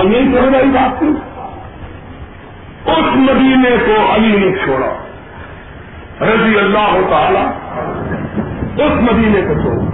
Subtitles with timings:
[0.00, 1.06] اور نہیں چھوڑ گئی بات کی
[2.86, 4.88] اس مدینے کو علی نے چھوڑا۔
[6.20, 7.44] رضی اللہ تعالی
[8.82, 9.84] اس مدینے کو چھوڑا۔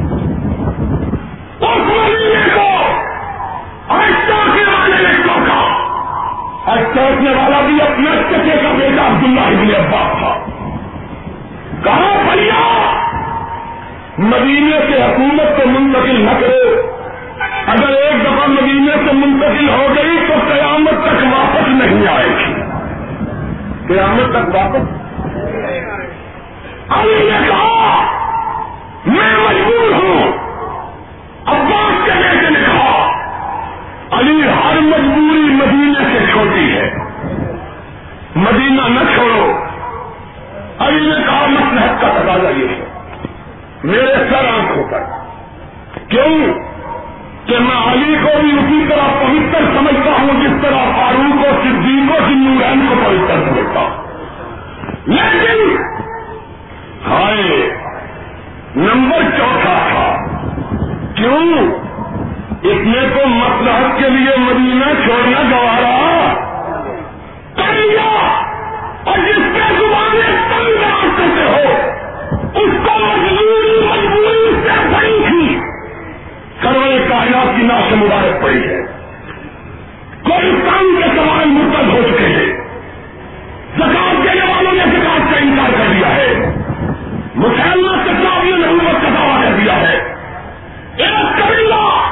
[1.72, 2.60] اس مدینے کو
[6.94, 10.44] چوکنے والا بھی اپنے چچے کا بیٹا عبداللہ ابن عباس تھا۔
[11.84, 12.90] کہاں بھیا
[14.18, 16.95] مدینے سے حکومت کو منتقل نہ کرو۔
[17.66, 22.54] اگر ایک دفعہ مدینے سے منتقل ہو گئی تو قیامت تک واپس نہیں آئے گی۔
[23.88, 25.06] قیامت تک واپس؟
[26.88, 28.02] علی نے کہا،
[29.06, 30.32] میں مجبور ہوں۔
[31.46, 33.12] عباس کے بیٹے نے کہا،
[34.10, 36.90] علی ہر مجبوری مدینے سے چھوٹی ہے۔
[38.36, 39.64] مدینہ نہ چھوڑو۔
[40.78, 42.84] علی نے کہا مسلحت کا تقاضا یہ ہے۔
[43.84, 45.02] میرے سر آنکھوں پر۔
[46.08, 46.65] کیوں؟
[47.46, 52.10] کہ میں علی کو بھی اسی طرح پوتر سمجھتا ہوں جس طرح فاروق و صدیق
[52.10, 54.06] و نورین کو پوتر سمجھتا ہوں۔
[55.06, 55.76] لیکن
[57.06, 57.74] ہائے،
[58.76, 60.16] نمبر چوتھا تھا،
[61.14, 61.70] کیوں؟
[62.62, 65.96] اتنے کو مسلحت کے لیے مدینہ چھوڑنا گوارا۔
[67.56, 67.98] کر
[69.04, 71.72] اور جس کے زبانیں تنگ راستے سے ہو،
[72.54, 74.45] اس کو مجبوری مجبوری
[76.62, 78.82] سروے کائنات کی ناش مبارک پڑی ہے۔
[80.22, 82.64] کوئی کام کے سوال مرتب ہو چکے ہیں۔
[83.76, 86.34] زکات دینے والوں نے زکات کا انکار کر دیا ہے۔
[87.34, 90.14] مسلمان کتابیوں نے حکومت کا دعویٰ کر دیا ہے۔
[90.96, 92.10] ایک قبیلہ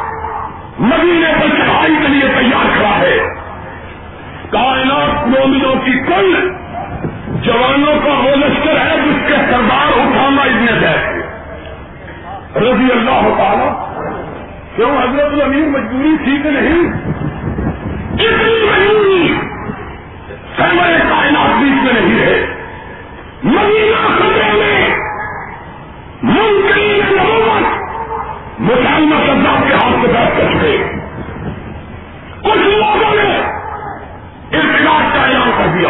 [0.79, 3.19] مدینے پر چڑھائی کے لیے تیار کھڑا ہے۔
[4.51, 6.51] کائنات مومنوں کی کل
[7.29, 11.25] جوانوں کا وہ لشکر ہے جس کے سردار اٹھانا ابن زید۔
[12.57, 13.84] رضی اللہ تعالی
[14.77, 16.93] کیوں حضرت الامیر مجبوری تھی کہ نہیں؟
[18.13, 19.39] اتنی مجبوری
[20.57, 22.47] کائنات بیچ میں نہیں ہے
[23.43, 24.97] مدینہ خطرے میں
[26.23, 27.63] ممکن نبوت
[28.61, 30.85] مسلمہ سردار کے ہاتھ سے بیٹھ کر چکے
[32.43, 33.39] کچھ لوگوں نے
[34.51, 35.89] انتظار کا اعلان کر دیا۔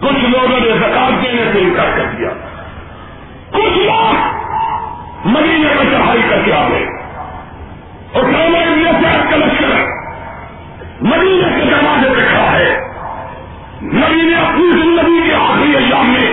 [0.00, 2.28] کچھ لوگوں نے زکات دینے سے انکار کر دیا۔
[3.50, 4.14] کچھ لوگ
[5.24, 6.91] مدینے پر چڑھائی کر کے آ گئے۔
[8.12, 8.22] اور
[9.02, 9.66] صحت کا لشکر
[11.00, 12.80] مدینے کے دروازے پہ کھڑا ہے۔
[13.82, 16.32] نبی نے اپنی زندگی کے آخری ایام میں۔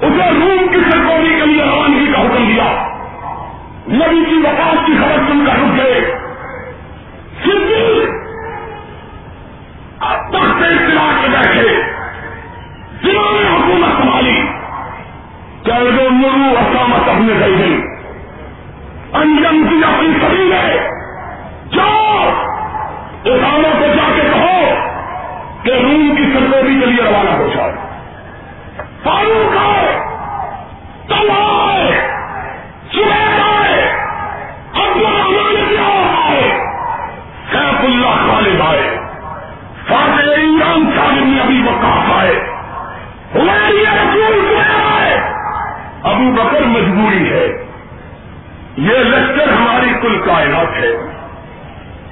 [0.00, 2.88] اسے روم کی سرکوری کے لیے روانگی کا حکم دیا۔
[3.88, 6.18] نبی کی وقات کی خبر سن کر رک گئے۔
[7.44, 8.08] صدیق
[10.28, 11.82] تخت اطلاع کے بیٹھے۔
[13.02, 14.42] جنہوں نے حکومت سنبھالی۔
[15.64, 17.97] کل وہ مرو اسامت اپنے گئی گئی
[19.12, 20.88] انجم کی اپنی سبھی ہے
[21.72, 22.30] جاؤ۔
[23.24, 24.74] اسامہ کو جا کے کہو
[25.62, 27.72] کہ روم کی سرکوری کے لیے روانہ ہو جائے۔
[29.04, 29.98] فاروق آئے
[31.08, 32.08] تل آئے
[32.92, 33.92] سبیر آئے
[34.74, 36.58] عبد الرحمان کیا آئے
[37.52, 38.98] سیف اللہ خالد آئے۔
[39.88, 42.34] فاتح ایران صاحب نے ابھی وقاف آئے۔
[43.34, 44.56] ہماری رسول
[45.00, 45.14] آئے۔
[46.02, 47.67] ابو بکر مجبوری ہے۔
[48.78, 50.88] یہ لشکر ہماری کل کائنات ہے۔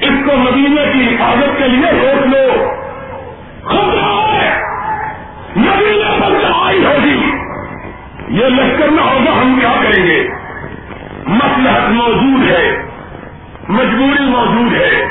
[0.01, 2.71] اس کو مدینے کی حفاظت کے لیے روک لو۔
[3.65, 4.63] خطرہ ہے
[5.57, 7.31] مدینے پر چڑھائی ہوگی۔
[8.29, 10.29] یہ لشکر نہ ہوگا، ہم کیا کریں گے؟
[11.27, 12.83] مسلحت موجود ہے۔
[13.69, 15.07] مجبوری موجود ہے۔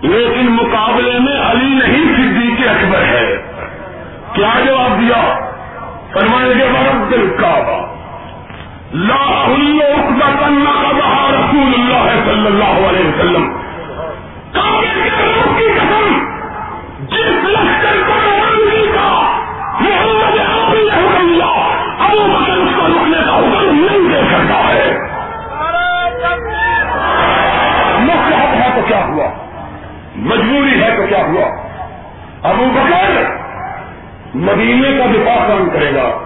[0.00, 3.36] لیکن مقابلے میں علی نہیں، صدیق اکبر ہے۔
[4.32, 5.50] کیا جواب دیا؟
[6.12, 7.95] فرمائیں گے برب دل کعبہ
[8.92, 9.46] لا
[11.30, 13.52] رسول اللہ صلی اللہ علیہ وسلم۔
[15.58, 16.18] کی قسم،
[17.06, 19.38] جس لشکر کو روانگی کا
[19.80, 20.38] محمد
[21.98, 24.98] ابو بکر اس کو رکنے کا حکم نہیں دے سکتا ہے۔
[28.60, 29.28] ہے تو کیا ہوا؟
[30.16, 31.66] مجبوری ہے تو کیا ہوا؟
[32.50, 33.10] ابو بکر
[34.34, 36.25] مدینے کا دفاع کون کرے گا؟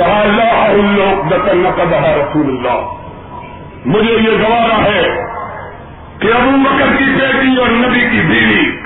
[0.00, 2.94] کہا اللہ دکن رسول اللہ۔
[3.86, 5.02] مجھے یہ گوارا ہے
[6.18, 8.76] کہ ابو بکر کی بیٹی اور نبی کی بیوی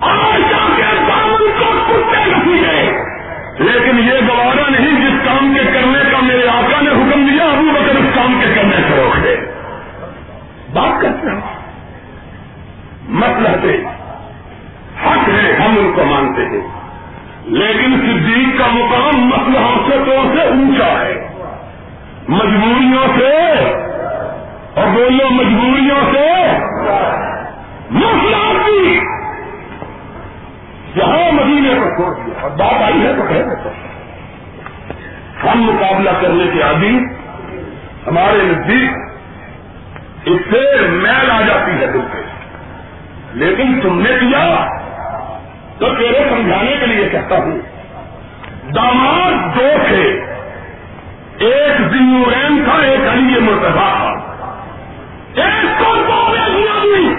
[0.00, 3.04] آشا کے دامن کو کتے نہیں ہے۔
[3.58, 7.70] لیکن یہ گوارا نہیں جس کام کے کرنے کا میرے آقا نے حکم دیا، ابو
[7.74, 9.36] بکر اس کام کے کرنے سے روک دے۔
[10.72, 11.40] بات کرتے ہیں۔
[13.08, 13.66] مطلب
[15.06, 16.79] حق ہے، ہم ان کو مانتے ہیں۔
[17.44, 21.28] لیکن صدیق کا مقام مسلحوں سے طور سے اونچا ہے۔
[22.28, 23.58] مجبوریوں سے
[24.74, 26.58] اور بولو مجبوریوں سے
[27.90, 29.00] مسلح بھی۔
[30.96, 33.68] جہاں مہینے کو چھوڑ دیا اور بات آئی ہے تو کہہ
[35.46, 36.98] ہم مقابلہ کرنے کے عادی
[38.06, 38.90] ہمارے نزدیک
[40.24, 42.18] اس سے میل آ جاتی ہے دل پہ
[43.32, 44.66] لیکن تم نے کیا؟
[45.80, 47.58] تو تیرے سمجھانے کے لیے کہتا ہوں۔
[48.74, 50.24] داماد دو تھے۔
[51.38, 54.14] ایک زیورین تھا، ایک علی مرتبہ تھا۔
[55.34, 55.94] ایک کو
[56.82, 57.14] دی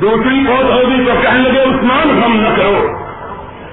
[0.00, 2.88] دوسری بہت ہوگی تو کہنے لگے، عثمان، ہم نہ کرو۔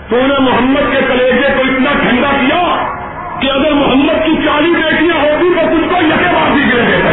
[0.10, 2.86] تو نے محمد کے کلیجے کو اتنا ٹھنڈا کیا
[3.40, 7.10] کہ اگر محمد کی چالی بیٹیاں ہوتی تو تم کو یقے بازی گرے دیتا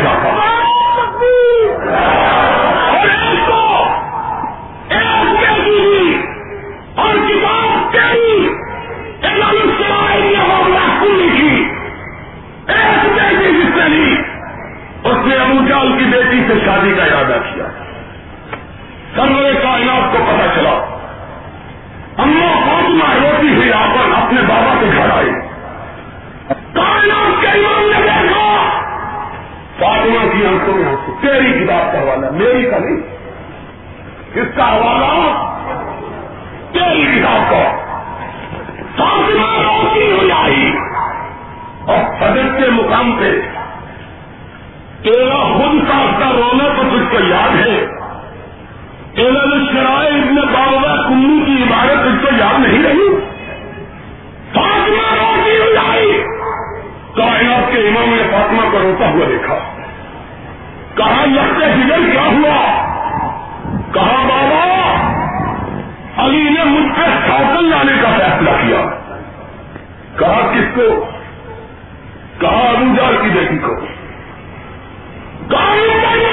[19.20, 20.70] سرور کائنات کو پتا چلا۔
[22.18, 25.30] اما فاطمہ روتی ہوئی آپن اپنے بابا کے گھر آئی
[26.72, 28.68] کائنات کے امام نے دیکھا۔
[29.78, 33.16] فاطمہ کی آنکھوں میں آنکھوں تیری کتاب کا حوالہ، میری کا نہیں۔
[34.34, 35.48] کس کا حوالہ
[36.72, 37.76] تیری کتاب کا۔
[38.96, 40.76] فاطمہ روتی ہوئی آئی۔
[41.86, 43.40] اور حضرت کے مقام پہ
[45.02, 47.89] تیرا خود کا رونا تو تجھ کو یاد ہے۔
[49.16, 53.20] شرائے ابن بابا کمو کی عبادت اس کو یاد نہیں رہی؟
[54.54, 56.24] فاطمہ روتی ہوئی آئی۔
[57.16, 59.58] کائنات کے امام نے فاطمہ کو روتا ہوا دیکھا۔
[60.94, 62.80] کہا لگتے ہجر کیا ہوا؟
[63.92, 64.90] کہا، بابا،
[66.24, 68.80] علی نے مجھ پہ سائیکل لانے کا فیصلہ کیا۔
[70.18, 71.04] کہا، کس کو؟
[72.38, 73.74] کہا، ابو جال کی بیٹی کو۔
[75.50, 76.29] مسجد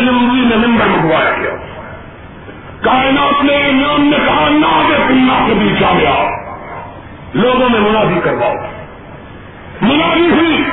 [0.00, 1.50] نمبی نے نمبر منگوایا گیا
[2.80, 6.30] کائنات نے امام نے کہا، نہ آگے پننا کے بیچ آ گیا
[7.34, 8.54] لوگوں میں منادی کرواؤ۔
[9.82, 10.64] منادی ہوئی۔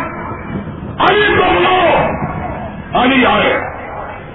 [0.99, 2.07] علی کو بلاؤ۔
[3.01, 3.59] علی آئے۔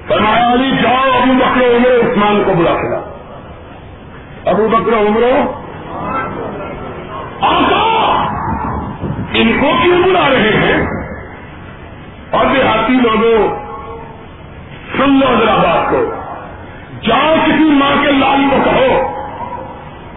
[0.09, 3.01] فرمایا، علی جاؤ، ابو بکر عمر عثمان کو بلا کلا
[4.45, 5.23] ابو بکر عمر؟
[7.41, 8.25] آقا!
[9.33, 10.87] ان کو کیوں بلا رہے ہیں؟
[12.31, 13.68] اور دیہاتی لوگوں
[14.97, 16.15] سن لو ذرا بات کو۔
[17.03, 19.19] جاؤ کسی ماں کے لال کو کہو۔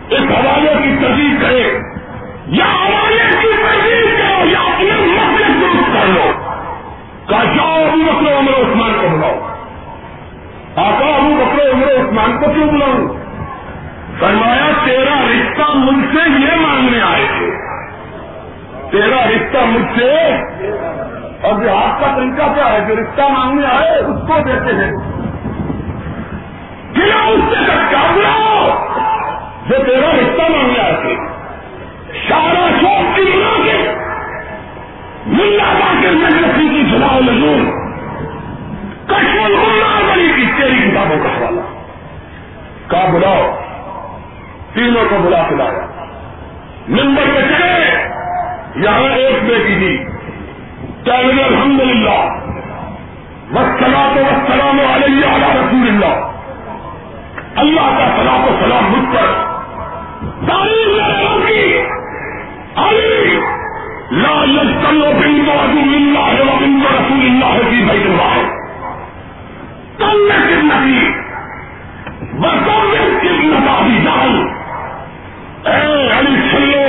[0.10, 1.80] اس حوالے کی تجدید کرے۔
[2.48, 6.32] یا حوالے کی تجدید کرو یا اپنے مسئلے درست کر لو۔
[7.28, 9.48] کہا، جاؤ ابو بکر عمر عثمان کو بلاؤ۔
[10.76, 13.08] آقا ابو بکر عمر عثمان کو کیوں بلاؤں؟
[14.20, 17.52] فرمایا، تیرا رشتہ مجھ سے یہ مانگنے آئے تھے۔
[18.92, 20.36] تیرا رشتہ مجھ سے
[21.42, 24.92] اور بہار کا طریقہ کیا ہے، جو رشتہ مانگنے آئے، اس کو دیتے ہیں۔
[26.98, 28.02] گلا اس سے کیا
[29.70, 31.16] جو تیرا رشتہ مانگنے آئے تھے،
[32.30, 33.96] سارا شوق کی بنا کے۔
[35.26, 37.72] ملا با کے مجلسی کی سلاؤ لزون
[39.06, 41.62] کشمل اللہ بڑی کی تیری کتابوں کا حوالہ۔
[42.88, 43.60] کا بلاؤ۔
[44.74, 46.06] تینوں کو بلا کے لایا۔
[46.88, 48.08] ممبر پہ چلے۔
[48.76, 50.21] یہاں ایک بیٹی تھی۔
[51.06, 52.26] کہنے الحمد للہ
[53.52, 56.28] وسلام تو وسلام علیہ علی رسول اللہ
[57.56, 59.26] اللہ کا سلام و سلام مجھ پر۔
[60.48, 61.82] تعلیم کی۔
[62.76, 63.40] علی
[64.12, 68.42] لا یجتلو بن موضوع اللہ و بن رسول اللہ کی بیت اللہ
[69.98, 71.12] کل کن نبی
[72.40, 74.48] بسم کن نبی جان
[75.66, 76.81] اے علی چلو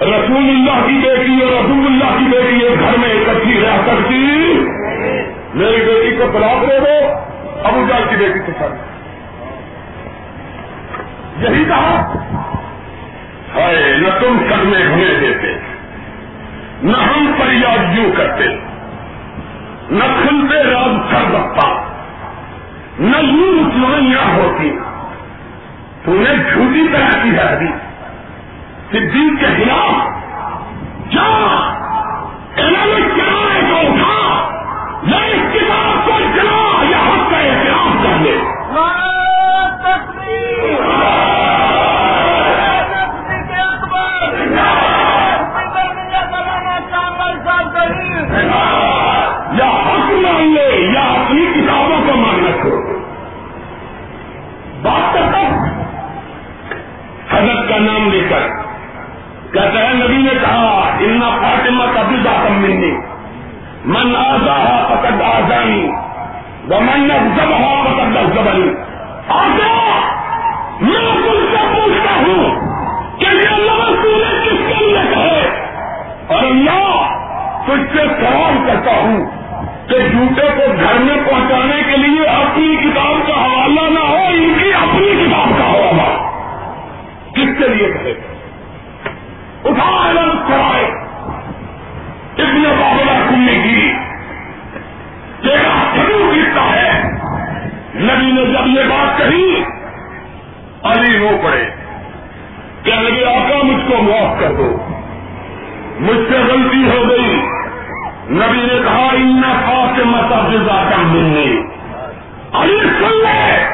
[0.00, 4.16] رسول اللہ کی بیٹی اور رسول اللہ کی بیٹی ایک گھر میں اکٹھی رہ سکتی۔
[5.54, 7.12] میری بیٹی کو طلاق دے دو،
[7.64, 8.72] ابو جال کی بیٹی کے ساتھ۔
[11.42, 12.12] یہی کہا۔
[13.54, 15.52] ہے نہ تم کرنے ہونے دیتے،
[16.82, 18.44] نہ ہم فریاد یوں کرتے،
[19.90, 21.82] نہ کھلتے راب سر بکتا،
[22.98, 24.70] نہ یوں مسلمانیاں ہوتی۔
[26.04, 27.89] تو نے جھوٹی طرح کی ہے ابھی۔
[28.92, 31.28] صدیق کے خلاف جا
[61.20, 62.96] کہا اتنا فاطمہ کا بھی داخل ملنی
[63.84, 65.90] من آزا پکڑ آزانی
[66.68, 68.70] وہ من جب ہوا پکڑ دس زبانی
[69.28, 69.98] آزا!
[70.80, 72.60] میں تم سے پوچھتا ہوں
[73.18, 75.50] کہ یہ لفظ تو نے کس کے لیے کہے؟
[76.26, 77.06] اور اللہ
[77.66, 79.24] تجھ سے سوال کرتا ہوں
[79.88, 84.54] کہ جوتے کو گھر میں پہنچانے کے لیے اپنی کتاب کا حوالہ نہ ہو، ان
[84.62, 86.30] کی اپنی کتاب کا حوالہ۔
[87.32, 88.39] کس کے لیے کہے؟
[98.60, 99.62] جب یہ بات کہی
[100.82, 101.64] علی رو پڑے۔
[102.82, 104.76] کہنے لگے، آقا، مجھ کو معاف کر دو۔
[106.00, 107.42] مجھ سے غلطی ہو گئی۔
[108.30, 111.44] نبی نے کہا ان خاص مساجد کا ملنے
[112.52, 113.64] علی سن لے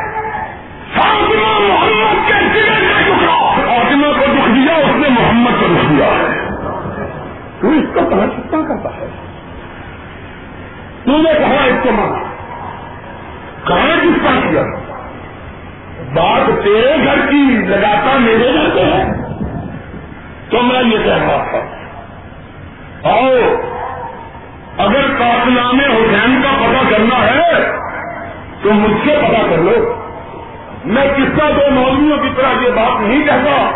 [0.95, 5.93] فاطمہ محمد کے دلے کا ٹکڑا فاطمہ کو دکھ دیا، اس نے محمد کو دکھ
[5.93, 6.49] دیا۔ ہے
[7.61, 9.07] تو اس کا کہاں چھپا کرتا ہے؟
[11.05, 12.26] تو نے کہا اس کو مانا
[13.67, 14.63] کہاں کس کا کیا
[16.15, 19.13] بات تیرے گھر کی لگاتا میرے گھر سے ہے۔
[20.51, 21.59] تو میں یہ کہہ رہا تھا۔
[23.11, 23.31] آؤ
[24.79, 27.73] اگر کافلام حسین کا پتا کرنا ہے،
[28.63, 29.95] تو مجھ سے پتا کر لو۔
[30.85, 33.71] میں کس کا دو مولویوں کی طرح یہ بات نہیں کہتا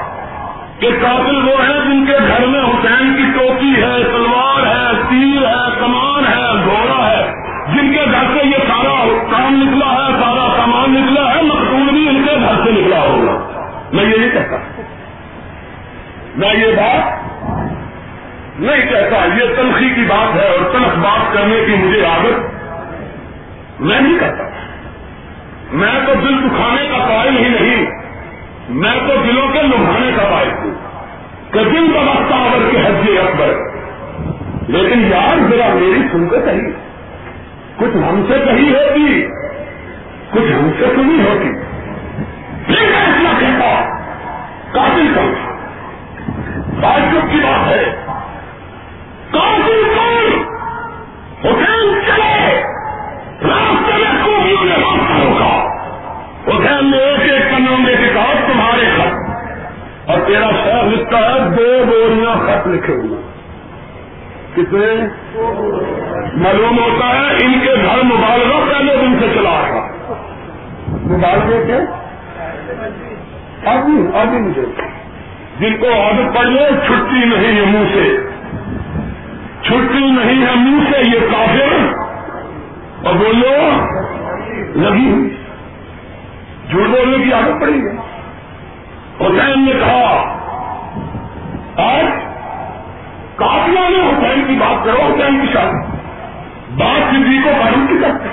[0.79, 5.47] کہ قاتل وہ ہیں جن کے گھر میں حسین کی ٹوپی ہے تلوار ہے تیر
[5.47, 7.30] ہے کمان ہے، گھوڑا ہے۔
[7.73, 12.09] جن کے گھر سے یہ سارا کام نکلا ہے، سارا سامان نکلا ہے، مقصود بھی
[12.09, 13.61] ان کے گھر سے نکلا ہوگا۔
[13.93, 14.57] میں یہ نہیں کہتا۔
[16.37, 17.31] میں یہ بات
[18.61, 22.61] نہیں کہتا۔ یہ تنخی کی بات ہے اور تنخ بات کرنے کی مجھے عادت
[23.81, 24.45] میں نہیں کہتا
[25.73, 27.87] میں تو دل دکھانے کا قائل ہی نہیں۔
[28.69, 30.71] میں تو دلوں کے لبھانے کا قائل ہوں۔
[31.51, 33.53] کہ دل کا وقت آور کے حج اکبر۔
[34.69, 36.90] لیکن یار، ذرا میری سن کے صحیح۔
[37.81, 39.27] کچھ ہم سے کہی ہوتی،
[40.31, 41.53] کچھ ہم سے سنی ہوتی۔
[42.67, 43.83] پھر میں اتنا کہتا
[44.73, 45.33] کافی کم۔
[46.81, 47.85] تعجب کی بات ہے۔
[49.31, 50.45] کافی کون
[51.45, 52.63] حسین چلے۔
[53.43, 55.77] راستے میں خوبیوں نے راستہ روکا
[56.47, 59.31] حسین نے ایک ایک کنوگے کے کہا تمہارے خط
[60.11, 63.23] اور تیرا شہر لکھتا ہے، دو بوریاں خط لکھے ہوئے۔
[64.57, 65.07] کتنے؟
[66.35, 70.13] معلوم ہوتا ہے ان کے گھر مبالغہ پہلے دن سے چلا تھا
[70.89, 71.75] مبالغے کے؟
[73.69, 74.63] ابھی ابھی مجھے۔
[75.61, 78.17] جن کو عادت پڑ لے چھٹی نہیں ہے منہ سے۔
[79.63, 81.95] چھٹی نہیں ہے منہ سے یہ کافر۔
[83.07, 83.87] اور بولو
[84.75, 85.37] لگی ہوئی۔
[86.71, 87.97] جھوٹ بولنے کی عادت پڑی ہے۔
[89.21, 90.37] حسین نے کہا
[91.77, 92.05] آج
[93.37, 95.90] کافیا نے حسین کی بات کرو حسین کی شادی۔
[96.77, 98.29] بات سدھی کو معلوم کی کرتے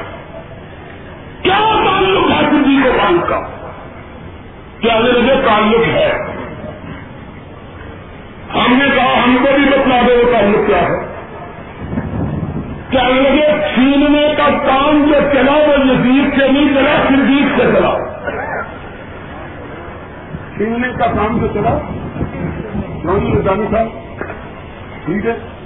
[1.42, 3.40] کیا تعلق ہے سدھی کو معلوم کا؟
[4.80, 6.12] کیا لگے تعلق ہے؟
[8.56, 11.08] ہم نے کہا ہم کو بھی بتلا دو وہ تعلق کیا ہے۔
[12.90, 17.98] کیا لگے چھیننے کا کام جو چلا وہ یزید سے نہیں چلا، صدیق سے چلا؟
[20.58, 21.78] چھیننے کا کام جو چلا؟
[23.20, 23.88] جی، جانی صاحب،
[25.06, 25.57] ٹھیک ہے؟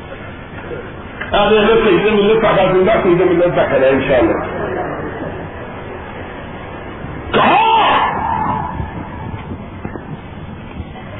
[1.33, 4.71] ارے صحیح سے ملے پیدا دوں گا صحیح سے ملنے کا خیر ان شاء اللہ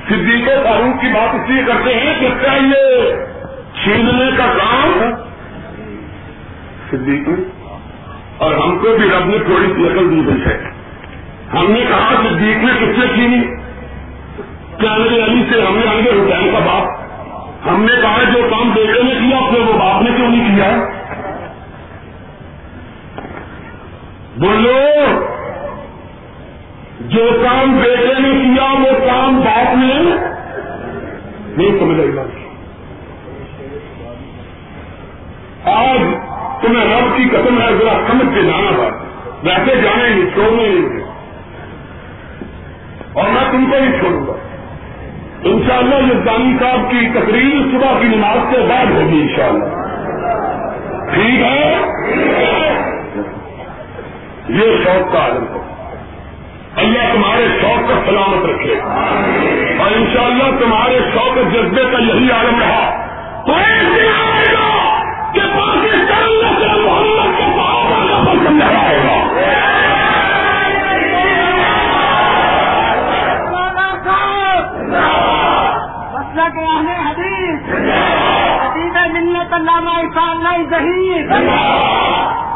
[0.10, 3.14] صدیق فاروق کی بات اس لیے کرتے ہیں کہ کیا یہ
[3.84, 5.12] چھیننے کا کام
[6.92, 7.30] صدیق
[8.38, 10.72] اور ہم کو بھی رب نے تھوڑی سی عقل دی گئی ہے۔
[11.54, 13.42] ہم نے کہا صدیق نے کس سے چھینی؟
[14.80, 17.01] کیا علی سے ہم نے آگے حسین کا باپ
[17.66, 20.78] ہم نے کہا جو کام بیٹے نے کیا پھر وہ باپ نے کیوں نہیں کیا؟
[24.38, 24.80] بولو،
[27.00, 30.16] جو کام بیٹے نے کیا، وہ کام باپ نے
[31.58, 32.26] نہیں سمجھ رہی بات۔
[35.68, 36.00] آج
[36.62, 39.06] تمہیں رب کی قسم ہے، ذرا سمجھ کے جانا تھا
[39.44, 41.12] ویسے جانے نہیں، چھوڑنے نہیں۔
[43.14, 44.51] اور میں تم کو نہیں چھوڑوں گا۔
[45.44, 49.28] ان شاء اللہ یہ دانی صاحب کی تقریر صبح کی نماز کے بعد ہوگی ان
[49.36, 49.66] شاء اللہ
[51.14, 51.82] ٹھیک ہے؟
[54.50, 55.62] یہ شوق کا عالم ہے
[56.76, 58.80] اللہ تمہارے شوق کا سلامت رکھے۔
[59.80, 63.08] اور انشاءاللہ تمہارے شوق جذبے کا یہی عالم رہا۔
[63.46, 65.02] تو ایک دن آئے گا
[65.34, 66.30] کہ پاکستان
[66.84, 69.61] محمد کے کا پسند آئے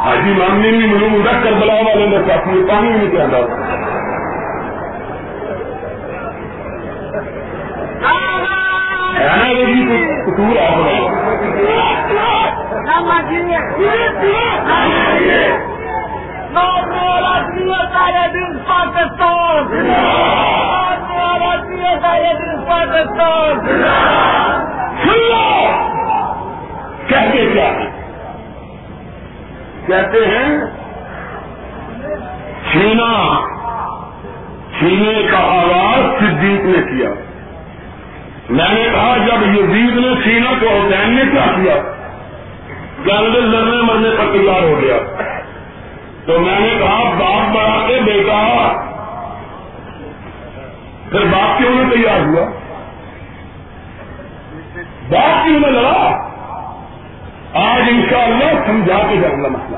[0.05, 3.39] حاجی ماننے میں مجھے مجھے کربلا والے نے کافی پانی نہیں کیا تھا۔
[22.67, 23.85] پاکستان
[27.07, 27.89] کہتے کیا؟ ہیں
[29.87, 30.59] کہتے ہیں
[32.71, 33.41] چھینا۔
[34.79, 37.09] چھینے کا آواز صدیق نے کیا۔
[38.49, 41.75] میں نے کہا جب یزید نے سینا کو حسین نے کیا کیا؟
[43.05, 44.97] کہ لڑنے مرنے پر تیار ہو گیا؟
[46.25, 48.71] تو میں نے کہا باپ بڑھا کے بیٹا۔
[51.11, 52.45] پھر باپ کیوں نہیں تیار ہوا؟
[55.09, 56.24] باپ کیوں نے لڑا؟
[57.55, 59.77] آج انشاءاللہ سمجھا کے جاؤں گا مسئلہ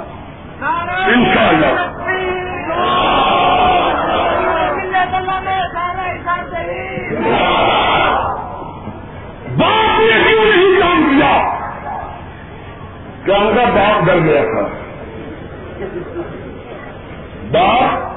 [1.14, 1.68] انشاءاللہ۔
[9.58, 11.60] باپ نے کیوں نہیں کام کیا؟
[13.26, 14.68] کیا ہوگا باپ ڈر گیا تھا۔
[17.52, 18.08] باپ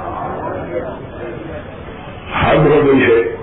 [2.45, 3.37] حد ہو گئی ہے۔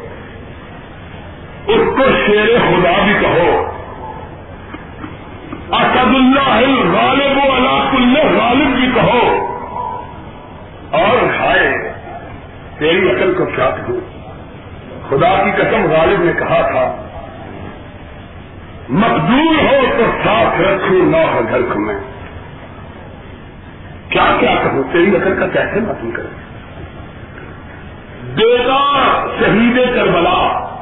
[1.68, 3.67] اس کو شیر خدا بھی کہو۔
[5.72, 9.54] اسد اللہ غالب و علاق اللہ غالب بھی کہو۔
[10.92, 11.94] اور ہائے،
[12.78, 14.00] تیری عقل کو کیا کہوں؟
[15.10, 17.08] خدا کی قسم غالب نے کہا تھا،
[18.90, 21.96] مقدور ہو تو ساتھ رکھوں نہ ہو گھر کو میں۔
[24.10, 26.48] کیا کیا کہوں؟ تیری عقل کا کیسے معلوم کرے
[28.36, 30.74] بیٹا شہید کربلا۔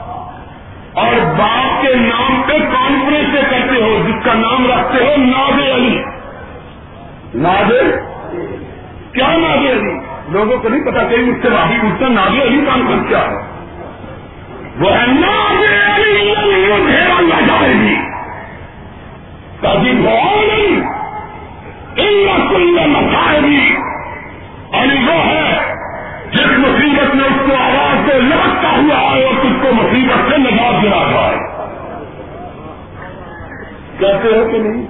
[0.96, 5.72] اور باپ کے نام پہ کانفرنس سے کرتے ہو، جس کا نام رکھتے ہو ناز
[5.76, 6.04] علی۔
[7.36, 7.72] ناز
[9.14, 10.00] کیا ناز علی؟
[10.30, 13.36] لوگوں کو نہیں پتا کہ اس سے باقی پوچھتا ناز علی کانفرنس کیا ہے۔
[14.80, 15.64] وہ ہے ناز
[15.96, 16.16] علی
[17.48, 17.96] جائے گی
[19.62, 20.82] کبھی بہت نہیں
[21.96, 22.30] کل
[22.88, 23.76] مسائے گی
[24.74, 25.74] علی وہ ہے
[26.32, 30.38] جس مصیبت میں اس کو آواز سے لگتا ہوا آئے اور تجھ کو مصیبت سے
[30.38, 31.38] نجات دلا جائے
[34.00, 34.88] کہتے ہو کہ نہیں؟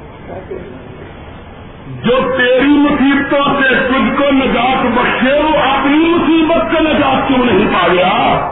[2.04, 7.67] جو تیری مصیبتوں سے تجھ کو نجات بخشے، وہ اپنی مصیبت سے نجات کیوں نہیں
[7.73, 8.49] پا گیا؟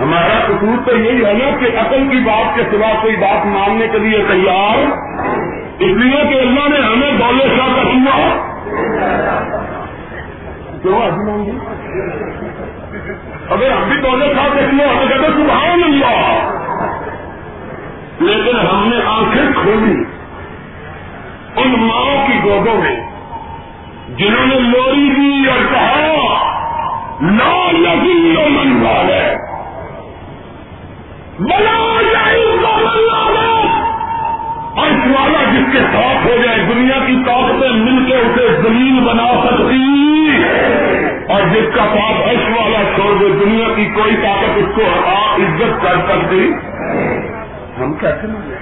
[0.00, 3.88] ہمارا قصور تو یہی ہے نا کہ عقل کی بات کے سوا کوئی بات ماننے
[3.88, 4.78] کے لیے تیار۔
[5.78, 8.46] اس لیے کہ اللہ نے ہمیں دولے شاہ کا سوا۔
[10.82, 11.50] کیوں ابھی
[13.50, 16.48] اگر ہم بھی دولے شاہ کا سوا تو کہتے سبحان اللہ۔
[18.20, 20.04] لیکن ہم نے آنکھیں کھولی۔
[21.56, 23.10] ان ماؤں کی گودوں میں،
[24.16, 26.12] جنہوں نے لوری دی اور کہا،
[27.22, 29.36] لا لگی من والے۔
[31.38, 31.82] بنا
[34.76, 39.26] عرش والا جس کے ساتھ ہو جائے، دنیا کی طاقتیں مل کے اسے زمین بنا
[39.44, 39.86] سکتی۔
[41.28, 45.40] اور جس کا پاس عرش والا چھوڑ دے، دنیا کی کوئی طاقت اس کو آپ
[45.40, 46.52] عزت کر سکتی؟
[47.80, 48.56] ہم کیسے ملے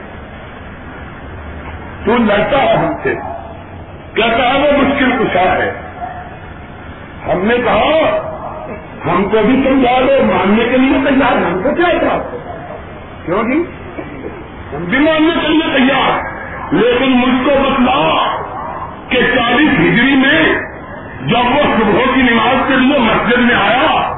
[2.05, 3.15] تو لڑتا ہے ہم سے۔
[4.15, 5.73] کہتا ہے وہ مشکل کشا ہے۔
[7.33, 7.99] ہم نے کہا،
[9.07, 12.23] ہم کو بھی سمجھا دو، ماننے کے لیے تیار ہم کو کیا تھا
[13.25, 13.63] کیوں جی؟
[14.77, 16.35] ہم بھی ماننے کے لیے تیار۔
[16.73, 18.27] لیکن مجھ کو بتلا
[19.09, 20.74] کہ چالیس ہجری میں
[21.25, 24.15] جب وہ صبح کی نماز کے لیے مسجد میں آیا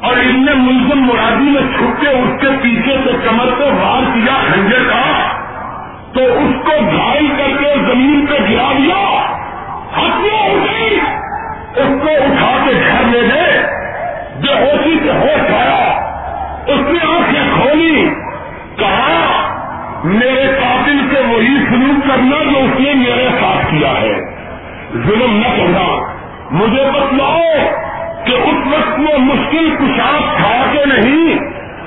[0.00, 4.02] اور ان نے ملزم مرادی میں چھپ کے اس کے پیچھے سے کمر کو وار
[4.14, 5.28] کیا، خنجر کا،
[6.14, 9.26] تو اس کو گھائل کر کے زمین پہ گرا دیا۔
[9.92, 11.00] ہتھیار ہو گئی
[11.76, 13.66] اس کو اٹھا کے گھر لے گئے۔
[14.40, 16.00] جو ہوشی سے ہوش آیا۔
[16.66, 18.10] اس نے آنکھیں کھولی۔
[18.76, 19.18] کہا،
[20.04, 24.14] میرے قاتل سے وہی سلوک کرنا جو اس نے میرے ساتھ کیا ہے۔
[24.92, 25.95] ظلم نہ کرنا۔
[26.50, 27.66] مجھے بتلاؤ
[28.24, 31.38] کہ اس وقت میں مشکل کشاک تھا کہ نہیں۔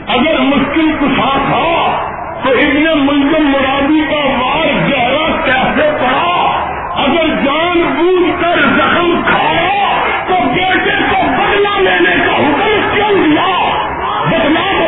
[0.07, 1.99] اگر مشکل کشاک تھا
[2.43, 6.49] تو ابن ملزم مرادی کا وار گہرا کیسے پڑا؟
[6.95, 13.69] اگر جان بوجھ کر زخم کھایا تو بیٹے کو بدلا لینے کا حکم کیوں دیا؟
[14.31, 14.78] بدلا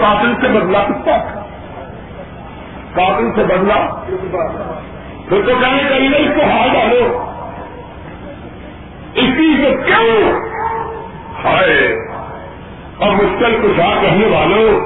[0.00, 1.16] قاتل سے بدلا سکتا
[2.94, 3.76] قاتل سے بدلا
[5.28, 7.04] پھر تو کہنے کا نہیں، اس کو ہار ڈالو۔
[9.14, 10.32] اسی سے کیوں؟
[11.44, 11.78] ہائے،
[12.96, 14.80] اور مشکل کشا کہنے والوں،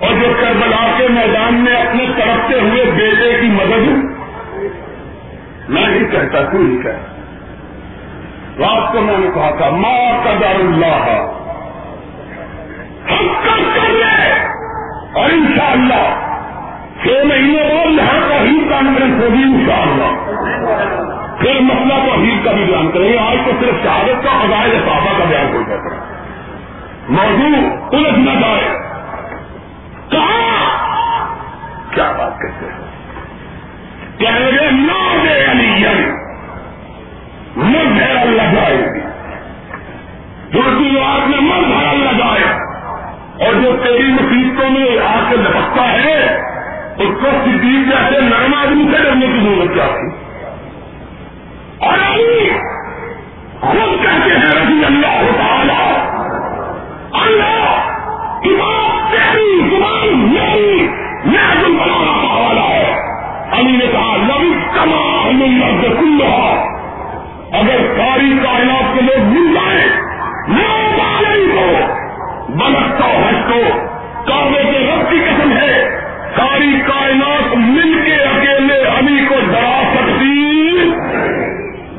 [0.00, 3.86] اور جو کربلا کے میدان میں اپنے تڑپتے ہوئے بیٹے کی مدد،
[5.68, 6.96] میں نہیں کہتا، تو ہی کہ
[8.58, 11.06] رات کو میں نے کہا تھا ماں قدر اللہ
[13.10, 14.32] ہم کر کر لے
[15.12, 16.30] اور انشاءاللہ،
[17.02, 20.36] چھ مہینے بعد یہاں کا ہی کانفرنس ہوگی انشاءاللہ۔
[21.40, 24.78] پھر مسئلہ تو حید کا بھی بیان کریں گے۔ آج تو صرف شہادت کا فضائل
[24.84, 26.00] صحابہ کا بیان ہو جاتا ہے
[27.08, 28.78] موضوع الجھ نہ جائے۔
[30.10, 30.76] کہاں؟
[31.94, 32.86] کیا بات کرتے ہیں؟
[34.18, 35.66] کہیں گے نہ دے علی
[37.56, 39.00] مظہر اللہ جائے گی
[40.52, 42.52] دوسری بات میں مظہر اللہ جائے
[43.46, 46.40] اور جو تیری مصیبتوں میں آ کے لپکتا ہے،
[46.98, 50.26] اس کو صدیق جیسے نرم آدمی سے ڈرنے کی ضرورت کیا تھی؟
[51.78, 52.50] اور علی
[53.60, 55.94] خود کہتے ہیں، رضی اللہ تعالی،
[57.12, 57.90] اللہ
[58.40, 60.88] کتاب تیری زبان میری
[61.24, 62.94] میں دل بنانا کا حوالہ ہے۔
[63.52, 66.22] علی نے کہا، لبی کما مرد کل
[67.52, 69.45] اگر ساری کائنات کے لوگ
[72.56, 73.62] بنکتا ہٹو
[74.26, 76.00] کعبے کے رب کی قسم ہے،
[76.36, 80.82] ساری کائنات مل کے اکیلے علی کو ڈرا سکتی۔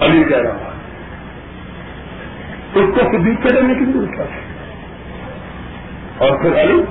[0.02, 0.72] علی کہہ رہا
[2.74, 4.26] اس کو صدیق کے ڈرنے کی ضرورت ہے۔
[6.18, 6.82] اور پھر علی؟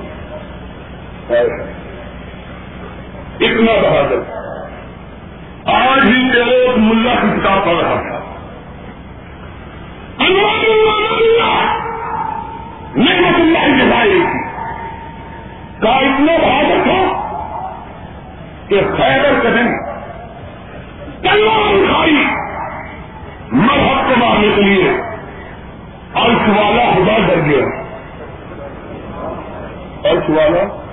[3.45, 4.47] اتنا بہادر۔
[5.65, 8.17] آج ہی میرے ایک ملا کی کتاب پڑھ رہا تھا۔
[12.95, 14.19] نعمت اللہ کی تھی
[15.81, 17.01] کا اتنا بہادر تھا
[18.67, 19.67] کہ خیبر کے دن
[21.21, 22.23] تلوار اٹھائی
[23.51, 24.89] مرحب کو مارنے کے لیے
[26.13, 27.65] الف والا خدا ڈر گیا
[30.09, 30.83] الف والا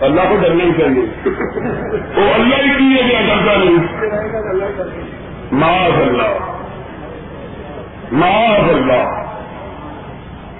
[0.00, 1.28] اللہ کو ڈرنا ہی چاہیے۔
[2.20, 3.84] وہ اللہ ہی کی ہے کیا ڈرتا نہیں۔
[5.52, 6.38] معاذ اللہ۔
[8.12, 9.29] معاذ اللہ۔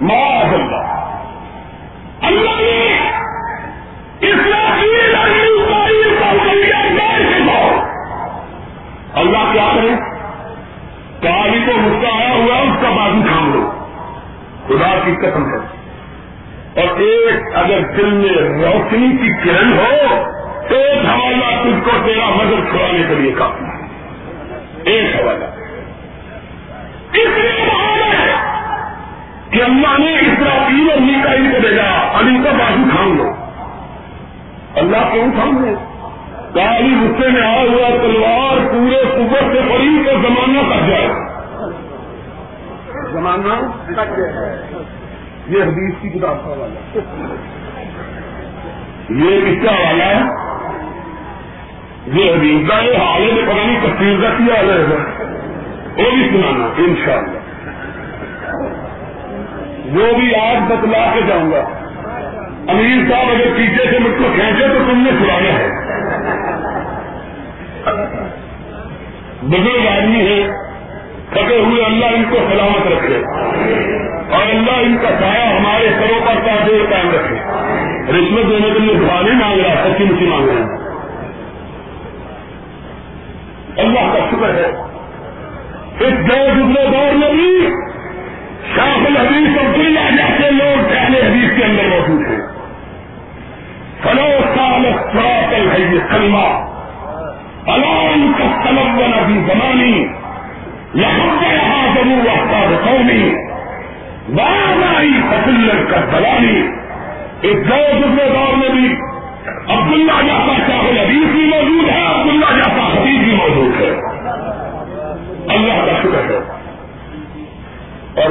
[0.01, 1.27] معاذ اللہ۔
[2.23, 3.11] اللہ نے
[4.23, 4.61] اللہ۔
[9.53, 9.89] کیا کرے؟
[11.23, 13.71] کاری کو غصہ آیا ہوا اس کا بازو تھام لو۔
[14.69, 15.59] خدا کی قسم ہے
[16.81, 20.25] اور ایک اگر دل میں روشنی کی کرن ہو،
[20.69, 23.87] تو ایک حوالہ تجھ کو تیرا مدد چھوڑانے کے لیے کافی۔ ہے
[24.85, 25.45] ایک حوالہ۔
[27.13, 27.69] اس لیے
[28.19, 28.40] ہے
[29.51, 33.31] کہ اللہ نے اس طرح تین اور نکائی کو بھیجا علی کا بازو تھام لو۔
[34.77, 35.75] اللہ کیوں تھام لے
[36.55, 41.09] کالی غصے میں آیا ہوا تلوار پورے قوت سے پڑی تو زمانہ کٹ جائے۔
[43.13, 43.55] زمانہ
[45.49, 46.99] یہ حدیث کی کتاب کا والا
[49.09, 50.23] یہ کس کا والا ہے؟
[52.07, 54.79] یہ حدیث کا یہ حال ہے پتا نہیں تفصیل کا کیا ہے۔
[55.99, 57.40] وہ بھی سنانا ان شاء اللہ
[59.91, 61.61] وہ بھی آج بتلا کے جاؤں گا۔
[62.69, 65.69] امیر صاحب اگر پیچھے سے مجھ کو کھینچے تو تم نے سنانا ہے۔
[69.43, 70.51] بزرگ آدمی ہے۔
[71.31, 73.23] تھکے ہوئے اللہ ان کو سلامت رکھے۔
[74.35, 77.37] اور اللہ ان کا سایہ ہمارے سروں پر تاجر قائم رکھے۔
[78.13, 80.81] رشوت دینے کے لیے نہیں مانگ رہا، سچی مچی مانگ رہے ہیں
[83.77, 84.67] اللہ کا شکر ہے۔
[86.01, 87.69] اس دو گزرے دور میں بھی
[88.77, 92.41] شاخ الحدیث اور دنیا جیسے لوگ پہلے حدیث کے اندر موجود ہیں۔
[94.03, 96.67] فلو سال سراطل ہے یہ کلمہ۔
[97.67, 100.07] علام کا سلب بنا بھی زمانی
[100.95, 103.35] یہاں پہ یہاں ضرور افطار قومی۔
[104.35, 106.69] بائی فصل کا دلانی
[107.41, 108.97] ایک دو دوسرے دور میں بھی
[109.69, 111.00] عبداللہ جیسا شاہ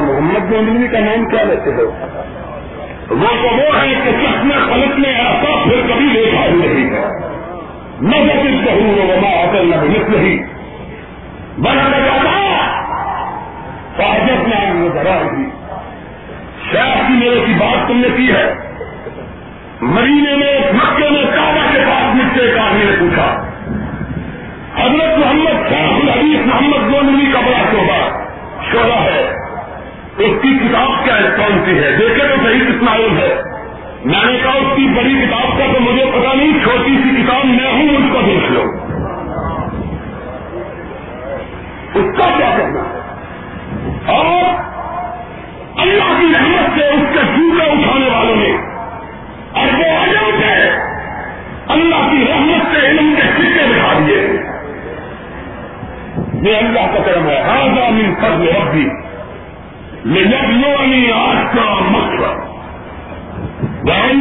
[0.00, 1.90] اور محمد گوندی کا نام کیا لیتے ہو؟
[3.10, 6.90] وہ تو وہ ہے کہ شخص میں خلط میں ایسا پھر کبھی دیکھا ہی نہیں
[6.90, 7.06] ہے۔
[8.00, 10.60] نہ بچت کہوں وہ وما اکل نہ ملت نہیں
[11.60, 12.40] بنا لگاتا
[13.96, 15.50] فاجت میں وہ ذرا ہوئی
[16.72, 18.54] شاید کی میرے کی بات تم نے کی ہے۔
[19.80, 23.46] مرینے میں، مکے میں کعبہ کے پاس مٹے کا آدمی نے پوچھا۔
[24.76, 28.22] حضرت محمد شاہ الحدیث محمد گوندی کا بڑا شعبہ
[28.72, 29.29] شعبہ ہے۔
[30.20, 33.42] اس کی کتاب کیا ہے کون سی ہے؟ دیکھے تو صحیح کتنا علم ہے۔
[34.04, 37.44] میں نے کہا اس کی بڑی کتاب کا تو مجھے پتا نہیں، چھوٹی سی کتاب
[37.44, 38.64] میں ہوں، اس کو دیکھ لو۔
[41.94, 43.00] اس کا کیا کرنا ہے
[44.06, 44.60] اور
[45.80, 48.56] اللہ کی رحمت سے اس کے جوتے اٹھانے والوں نے
[49.52, 50.70] اور وہ عجم سے
[51.68, 54.42] اللہ کی رحمت سے علم کے سکے دکھا دیے۔
[56.50, 59.09] یہ اللہ کا کرم ہے۔ آزامی جامع فضل ربی۔
[60.04, 60.24] میں
[61.12, 62.50] آج کا مقصد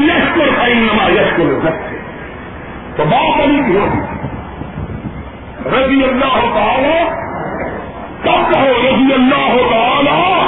[0.05, 1.97] یشکر کا انما یشکر رکھتے
[2.95, 3.99] تو بات ابھی کی ہوگی۔
[5.65, 7.09] رضی اللہ تعالی
[8.21, 10.39] کب کہو رضی اللہ تعالی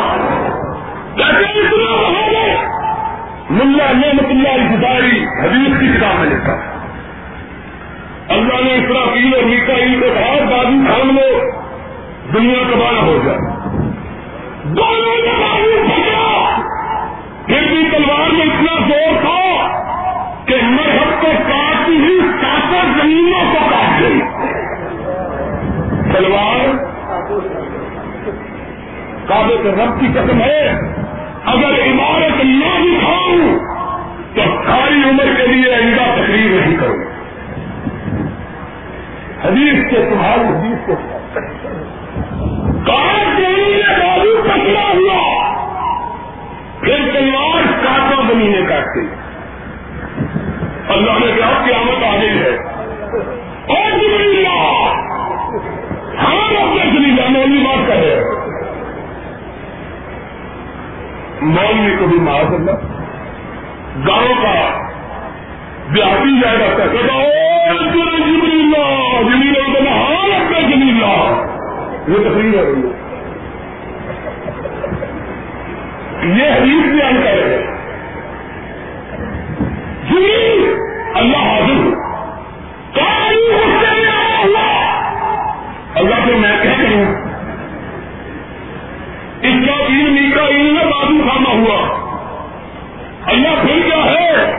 [1.17, 2.61] کیسے اتنا رہا
[3.49, 6.53] ملا نعمت اللہ گزاری حدیث کی کتاب میں لکھا۔
[8.29, 11.51] اللہ نے اسرافیل اور میکا عید کو کہا بازو تھام لو،
[12.33, 13.90] دنیا تباہ ہو جائے۔
[14.63, 15.31] دونوں نے
[17.45, 19.39] پھر بھی تلوار میں اتنا زور تھا
[20.45, 24.19] کہ مرحب کو کاٹتی ہی ساتوں زمینوں کو کاٹ گئی
[26.13, 26.67] تلوار
[29.27, 30.69] کابے کے رب کی قسم ہے۔
[31.45, 33.59] اگر عمارت نہ دکھاؤں
[34.35, 36.97] تو ساری عمر کے لیے عمدہ تقریر نہیں کروں۔
[39.45, 40.93] حدیث کے تمہاری حدیث کے
[42.87, 45.51] کار چوری نے بازو پکڑا ہوا۔
[46.79, 48.99] پھر تلوار کاٹا زمینیں کاٹتے
[50.93, 52.57] اللہ نے کہا، قیامت آ گئی ہے۔
[53.67, 58.41] اور جبریلا ہم ہاں، اپنے جبریلا مولوی بات کر رہے ہیں
[61.41, 62.71] مولوی کو بھی معاذ اللہ
[64.07, 64.87] گاؤں کا
[65.95, 66.97] دیہاتی جائے گا کہتا
[68.19, 71.50] جبریلا جبریلا کہنا ہاں اپنا جبریلا
[72.07, 72.81] یہ تقریر ہے رہی
[76.39, 77.67] یہ حدیث بیان کر رہے ہیں۔
[80.09, 80.73] جی،
[81.15, 81.91] اللہ حاضر ہو
[82.95, 83.41] کاری
[85.95, 87.05] اللہ سے میں کہہ کروں
[89.41, 92.01] اس کا دین میکا ان میں بازو کھانا ہوا۔
[93.25, 94.51] اللہ پھر کیا ہے؟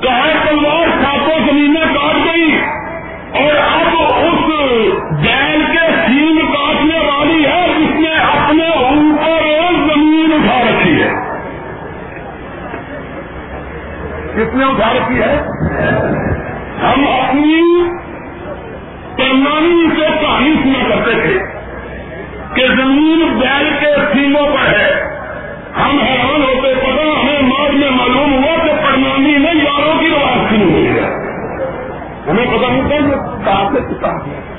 [0.00, 2.58] کہا تلوار ساتوں زمینیں کاٹ گئی
[3.34, 4.48] اور اب اس
[5.22, 9.44] بیل کے سینگ کاٹنے والی ہے جس نے اپنے اوپر
[9.94, 11.10] زمین اٹھا رکھی ہے۔
[14.36, 15.42] کس نے اٹھا رکھی ہے؟
[16.82, 17.84] ہم اپنی
[19.16, 21.38] پرنامی سے کہانی سنا کرتے تھے
[22.54, 25.04] کہ زمین بیل کے سینگوں پر ہے۔
[25.76, 30.50] ہم حیران ہوتے پتا ہمیں بعد میں معلوم ہوا کہ پرنامی میں یاروں کی آواز
[30.50, 31.24] شروع ہوئی ہے۔
[32.30, 33.23] ہمیں پتا نہیں تھا
[33.74, 34.53] سے کتاب ہے کہا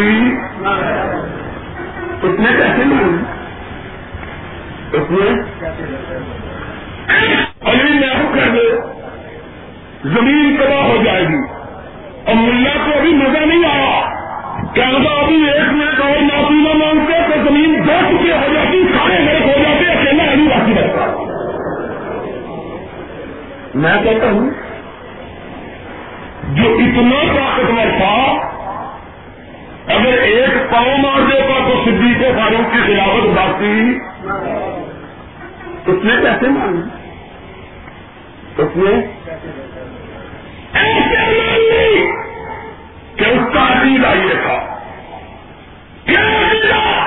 [0.00, 3.18] خلافت اتنے کیسے نہیں
[4.92, 5.42] اتنے
[7.60, 8.76] علی محب کر دے،
[10.04, 11.54] زمین تباہ ہو جائے گی۔
[12.24, 14.00] اور ملا کو ابھی مزہ نہیں آیا۔
[14.74, 14.80] کہ
[15.24, 19.42] ابھی ایک منٹ اور معافی نہ مانگتے تو زمین دو ٹکڑے ہو جاتی، سارے غلط
[19.42, 21.24] ہو جاتے، اکیلا علی باقی رہتا۔
[23.74, 24.50] میں کہتا ہوں،
[26.48, 28.49] جو اتنا طاقتور تھا
[29.90, 33.98] اگر ایک پاؤں مار دیتا تو صدیق فاروق کی خلافت باقی
[35.86, 36.80] اس نے کیسے مانی؟
[38.62, 38.90] اس نے
[40.72, 42.06] ایسے مان
[43.16, 44.78] کہ اس کا عقیدہ یہ تھا
[46.06, 47.06] کیا عقیدہ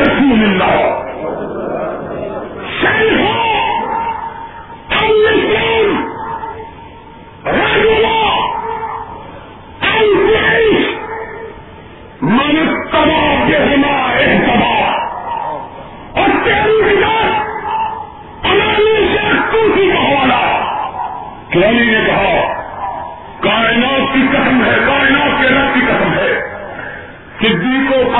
[0.00, 1.01] رسول اللہ۔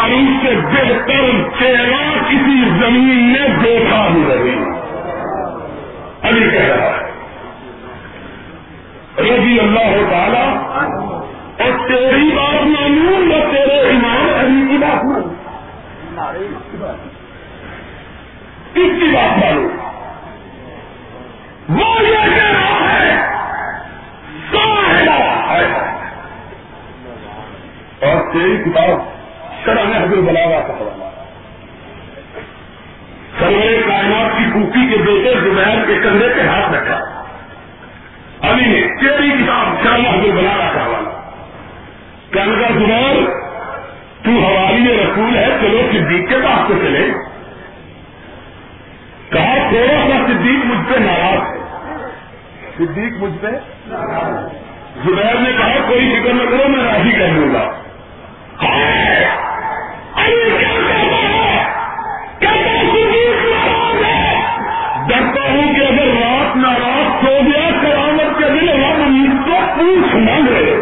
[0.02, 4.64] صدیق و قانون سے بہتر چہرہ کسی زمین نے دیکھا ہی نہیں
[6.22, 7.10] علی کہہ رہا ہے۔
[9.18, 10.44] رضی اللہ تعالی،
[11.62, 15.34] اور تیری بات مانوں یا تیرے امام علی کی بات مانوں
[18.74, 19.68] کس کی بات مانوں
[21.68, 23.32] وہ یہ کہہ رہا ہے۔
[28.00, 29.12] اور تیری کتاب
[29.64, 31.04] شرح حضر بلاوا کا حوالہ
[33.38, 36.98] سروے کائنات کی کوکی کے بیٹے زبیر کے کندھے پہ ہاتھ رکھا
[38.42, 41.08] علی نے تیری کتاب شرح حضر بلاوا کا حوالہ
[42.30, 43.24] کہنے کا زبیر
[44.22, 47.08] تو حوالی رسول ہے چلو صدیق کے پاس سے چلے
[49.30, 51.62] کہا تھوڑا سا صدیق مجھ پہ ناراض ہے
[53.02, 53.46] صدیق مجھ پہ؟
[55.04, 57.70] زبیر نے کہا، کوئی فکر نہ کرو، میں راضی کر لوں گا۔
[65.08, 70.16] ڈرتا ہوں کہ اگر رات ناراض سو گیا، قیامت کے دن رب امید کو پوچھ
[70.16, 70.76] مانگ رہے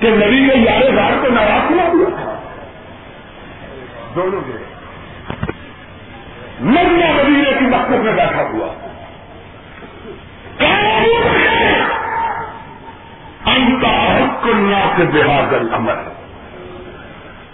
[0.00, 2.34] کہ نبی کے یارے دار کو ناراض کیا دیا
[4.14, 4.52] دونوں کے
[6.60, 8.35] مجمع مدینے کی مقصد میں بیٹھا۔
[15.00, 16.26] حق اللہ سے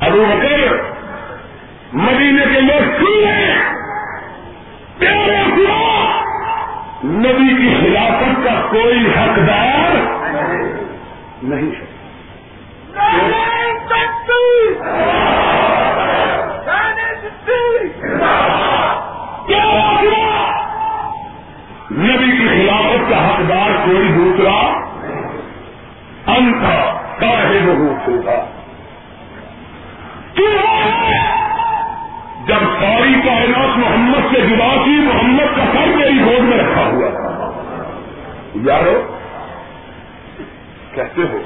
[0.01, 0.73] ابو بکر
[1.93, 3.51] مدینے کے لوگ سن
[4.99, 6.21] پیارے خدا،
[7.05, 9.97] نبی کی خلافت کا کوئی حقدار
[11.43, 11.93] نہیں ہے۔
[21.93, 24.82] نبی کی خلافت کا حقدار کوئی دوسرا
[27.53, 28.45] کاہے بہت ہوگا
[32.47, 37.11] جب ساری کائنات محمد سے جدا کی محمد کا سر میری گود میں رکھا ہوا
[37.11, 37.51] تھا۔
[38.55, 39.17] یارو،
[40.95, 41.39] کہتے ہو،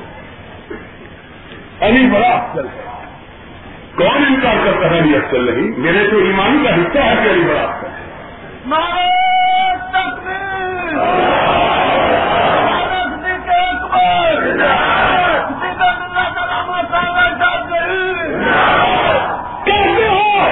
[1.81, 3.05] علی بڑا افسر ہے۔
[3.97, 7.45] کون انکار کرتا ہے علی افسر نہیں؟ میرے تو ایمانی کا حصہ ہے کہ علی
[7.49, 8.07] بڑا افسر ہے
[19.65, 20.47] کیسے ہو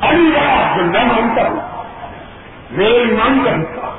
[0.00, 1.60] علی بڑا افسر میں مانتا ہوں
[2.80, 3.96] میرے ایمان کا حصہ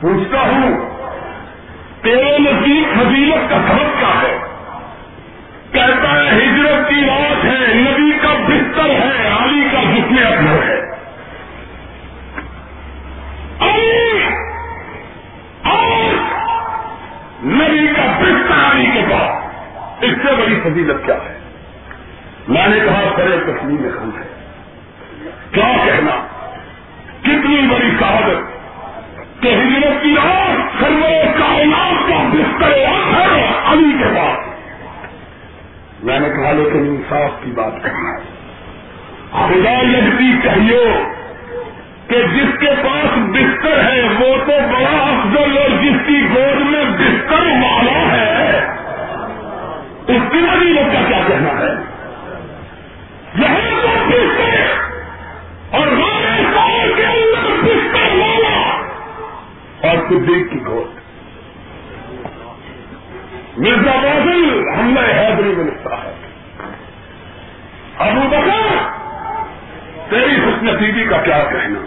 [0.00, 0.90] پوچھتا ہوں،
[2.02, 4.38] تیرے نزدیک فضیلت کا سبب کیا ہے؟
[5.72, 10.80] کہتا ہے، ہجرت کی رات ہے، نبی کا بستر ہے علی کا جسم اپنا ہے۔
[15.64, 16.14] اور
[17.44, 19.54] نبی کا بستر علی کے پاس۔
[20.04, 21.38] اس سے بڑی فضیلت کیا ہے؟
[22.48, 24.52] میں نے کہا کرے تسلیم خان ہے۔
[25.52, 26.35] کیا کہنا؟
[27.26, 28.56] کتنی بڑی شہادت
[29.42, 34.56] کہ ہجرت کی رات سرور کائنات کا بستر ہے علی کے پاس۔
[36.02, 38.36] میں نے کہا، لیکن انصاف کی بات کرنا ہے۔
[39.32, 41.04] خدا لگتی چاہیے
[42.08, 46.84] کہ جس کے پاس بستر ہے، وہ تو بڑا افضل اور جس کی گود میں
[46.84, 48.58] بستر والا ہے،
[50.06, 51.72] اس دن ابھی لوگ کا کیا کہنا ہے؟
[53.34, 54.66] یہاں پر بستر
[55.70, 55.86] اور
[59.88, 61.06] اور صدیق کی گود
[63.58, 66.14] مرزا بادل ہم نے حیدری میں لکھتا ہے۔
[67.98, 68.76] ابو بکر،
[70.10, 71.80] تیری خوش نصیبی کا کیا کہنا؟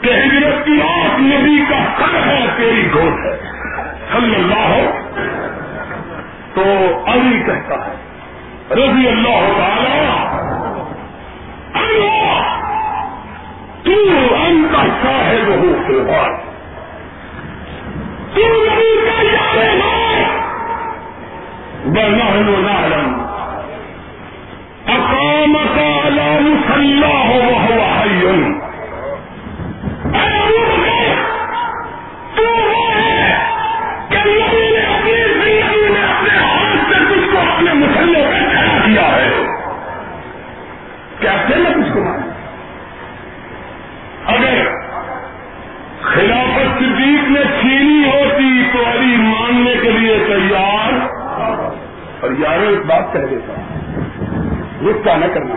[0.00, 3.36] کہ ہجرت کی آس نبی کا سر ہے، تیری گود ہے۔
[4.12, 4.90] صلی اللہ ہو۔
[6.54, 6.62] تو
[7.06, 7.94] علی کہتا ہے،
[8.70, 10.08] رضی اللہ تعالی،
[11.74, 12.54] اللہ،
[13.82, 16.43] تو ان کا صاحب ہو فی الحال
[18.34, 20.24] تو نبی کا یاد ہے۔
[21.86, 22.54] ونحن
[53.14, 53.52] کہہ دیتا
[54.82, 55.54] غصہ نہ کرنا۔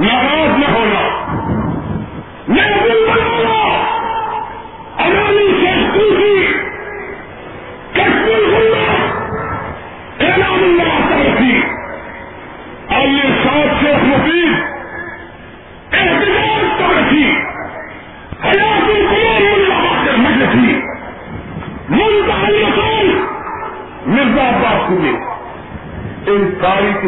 [0.00, 1.02] ناراض نہ ہونا۔
[2.48, 3.31] میں دل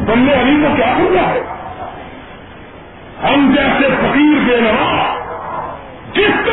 [0.06, 1.40] تم نے ابھی کو کیا گزرا ہے؟
[3.22, 5.14] ہم جیسے فقیر بے نوا،
[6.12, 6.50] جس کو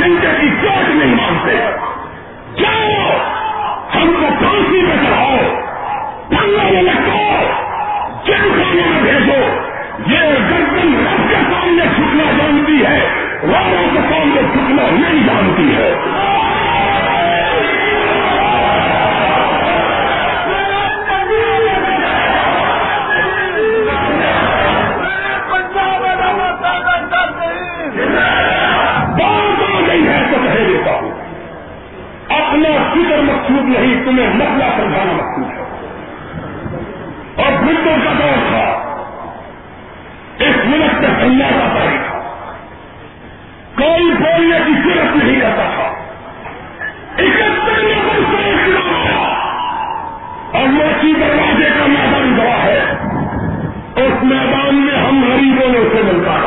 [0.00, 1.56] گھنٹے کی چوٹ نہیں مانتے،
[2.56, 3.16] جاؤ،
[3.94, 5.36] ہم کو پھانسی میں چڑھاؤ
[6.28, 7.44] پنگا میں لٹکاؤ،
[8.24, 9.40] جن خانے میں بھیجو،
[10.06, 13.08] یہ گردن رب کے سامنے چھٹنا جانتی ہے
[13.42, 15.94] والوں کے سامنے چھٹنا نہیں جانتی ہے۔
[33.78, 35.62] نہیں، تمہیں مسئلہ سمجھانا مقصود ہے۔
[37.36, 38.78] اور بندوں کا دور تھا۔
[40.38, 42.18] اس منٹ میں سنیا کا تاریخ تھا۔
[43.76, 45.92] کوئی بولنے کی ضرورت نہیں کرتا تھا۔
[50.58, 52.78] اور موسی دروازے کا میدان گوا ہے۔
[53.96, 56.41] اس میدان میں ہم غریبوں نے اسے ملتا تھا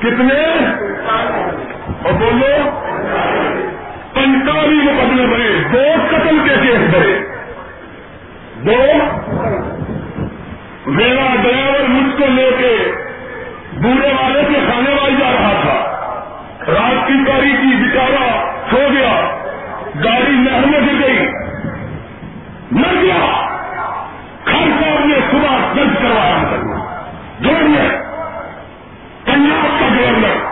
[0.00, 0.42] کتنے؟
[2.02, 2.70] اور بولو؟
[4.14, 7.18] پینتالیس مقدمے بنے۔ دو قتل کے کیس بنے۔
[8.54, 8.92] دو
[10.86, 12.92] میرا ڈرائیور مجھ کو لے کے
[13.72, 16.00] بوڑھے والے سے کھانے والی جا رہا تھا۔
[16.68, 19.38] رات کی گاڑی کی بچارا سو گیا۔
[20.04, 21.28] گاڑی نہر میں گر گئی۔
[22.70, 23.48] مر گیا۔
[24.44, 26.56] خر صاحب نے صبح درج کروایا۔
[27.44, 27.90] گورنر
[29.24, 29.69] پنجاب
[30.02, 30.49] کا گے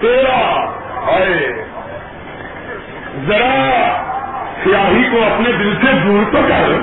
[0.00, 0.66] تیرا
[1.12, 1.64] آئے
[3.26, 3.92] ذرا
[4.64, 6.78] سیاہی کو اپنے دل سے دور تو کر۔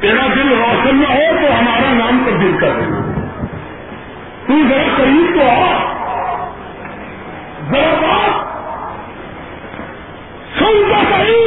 [0.00, 3.00] تیرا دل روشن نہ ہو تو ہمارا نام تبدیل کر دینا
[4.46, 5.76] تو ذرا قریب تو آ۔
[7.70, 8.44] ذرا بات۔
[10.58, 11.43] سن صحیح۔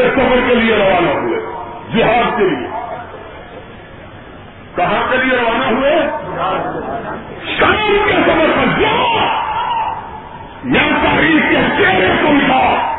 [0.00, 1.38] کے سفر کے لیے روانہ ہوئے،
[1.94, 2.68] جہاد کے لیے۔
[4.76, 6.02] کہاں کے لیے روانہ ہوئے؟
[7.58, 9.16] شام کے سفر پر جاؤ
[10.64, 12.92] یا تاریخ کے چہرے کو مٹا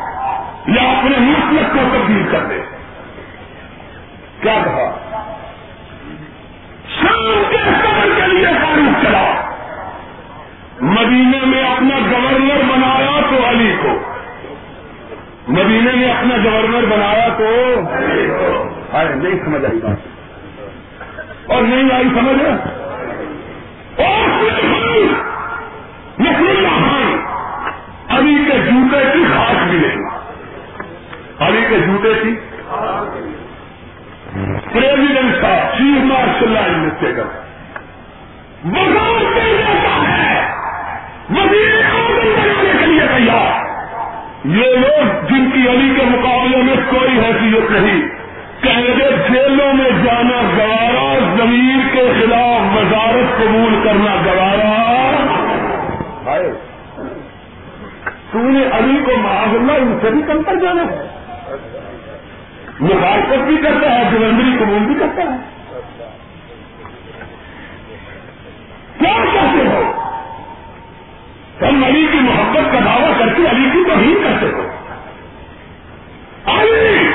[0.66, 2.60] یا اپنے مسلک کو تبدیل کر دے۔
[4.40, 4.98] کیا کہا؟
[7.00, 9.30] شام کے سفر کے لیے فاروق چلا۔
[10.80, 14.11] مدینے میں اپنا گورنر بنایا تو علی کو۔
[15.48, 17.44] مدینے میں اپنا گورنر بنایا تو
[18.92, 19.96] ارے نہیں سمجھ آئی بات۔
[21.50, 22.42] اور نہیں آئی سمجھ؟
[26.20, 27.16] نسل اللہ
[28.08, 29.94] علی کے جوتے کی خاص ملے
[31.38, 32.34] علی کے جوتے کی
[34.72, 37.24] پریزیڈنٹ صاحب چیف مارشل ایڈمنسٹریٹر
[38.64, 40.50] وزار ہے۔
[41.30, 41.91] وزیر
[44.44, 48.00] یہ لوگ جن کی علی کے مقابلے میں کوئی حیثیت نہیں
[48.62, 54.72] کہیں گے جیلوں میں جانا گوارا، زمین کے خلاف وزارت قبول کرنا گوارا۔
[58.32, 61.06] تو نے علی کو معاذ اللہ ان سے بھی کم کر جانا ہے
[62.80, 65.36] مخالفت بھی کرتا ہے، جلندری قبول بھی کرتا ہے۔
[68.98, 69.91] کیا کہتے ہو؟
[71.62, 74.68] تم علی کی محبت کا دعویٰ کر کے علی کی توہین کرتے ہو۔
[76.46, 77.10] علی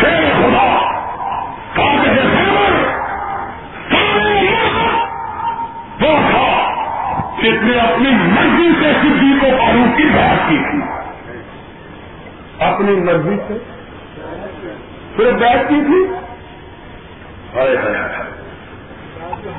[0.00, 0.92] شیر خدا،
[1.72, 2.84] کاغذ خیمر
[3.90, 4.50] سارے
[6.00, 6.70] وہ تھا
[7.42, 10.78] جس نے اپنی مرضی سے سدھی کو فاروق کی بات کی تھی۔
[12.58, 13.58] اپنی مرضی سے؟
[15.16, 16.14] صرف بیٹھ کی تھی؟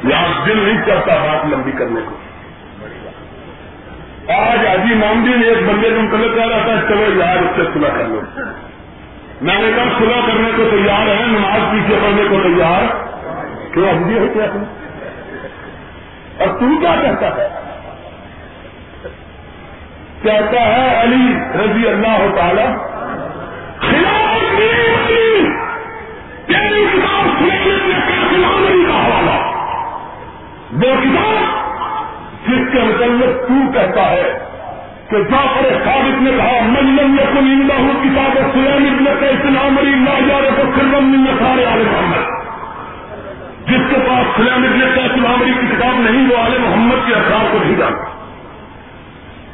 [0.03, 2.15] یہاں دل نہیں چلتا بات لمبی کرنے کو۔
[4.27, 7.61] آج آجی مامدی نے ایک بندے کو متعلق کہہ رہا تھا چلو یار اس سے
[7.73, 8.21] سلا کر لو۔
[9.41, 12.83] میں نے کہا سلا کرنے کو تیار ہے نماز پیچھے پڑھنے کو تیار؟
[13.73, 14.63] کیوں؟ ابھی ہے کیا تم
[16.39, 17.47] اور تم کیا کہتا ہے؟
[20.23, 22.91] کہتا ہے، علی رضی اللہ تعالی
[28.87, 29.37] کا حوالہ۔
[30.73, 31.60] وہ کتاب
[32.51, 34.39] جس کے متعلق تو کہتا ہے
[35.09, 40.49] کہ جعفر ثابت نے کہا ملم یقن اللہ کتاب سلیم ابن اسلام علی اللہ جارے
[40.57, 42.41] کو خرم من سارے عالم محمد.
[43.67, 47.51] جس کے پاس سلیم ابن اسلام علی کی کتاب نہیں، وہ عالم محمد کے اثرات
[47.51, 48.21] کو نہیں جانتا۔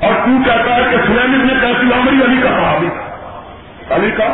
[0.07, 4.25] اور تو کہتا ہے کہ سلیم ابن اسلام علی علی کا صحابی تھا۔ علی کا؟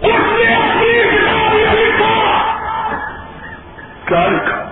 [0.00, 2.40] اس نے اپنی کتاب علی کا۔
[4.04, 4.64] کیا لکھا؟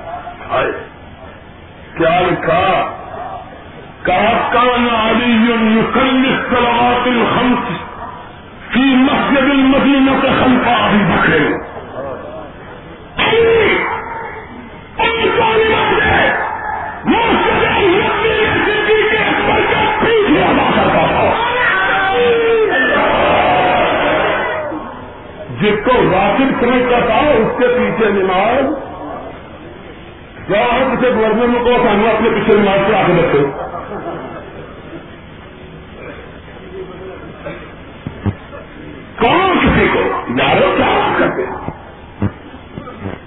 [0.50, 0.97] آئے
[1.98, 2.64] کیا لکھا؟
[4.02, 7.72] کہا، کان علی یقل سلوات الخمس
[8.72, 11.48] فی مسجد المدینہ سے خلفا ابھی بکھرے
[25.60, 28.87] جس کو واقف سمجھتا تھا، اس کے پیچھے نماز
[30.50, 33.46] جہاں کسی گورنر میں کو سامنے اپنے پیچھے نماز پڑھا کے رکھو
[39.18, 39.98] کون کسی کو
[40.38, 41.46] یارو کیا آپ کرتے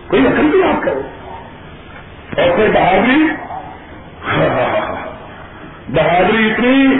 [0.07, 1.01] کوئی عقل بھی آپ کرو
[2.41, 3.27] اور پھر بہادری؟
[5.89, 6.97] بہادری اتنی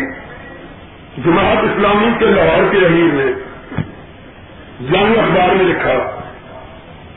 [1.26, 3.34] جماعت اسلامی کے لاہور کے رہی میں
[4.80, 6.22] جنگ اخبار میں لکھا۔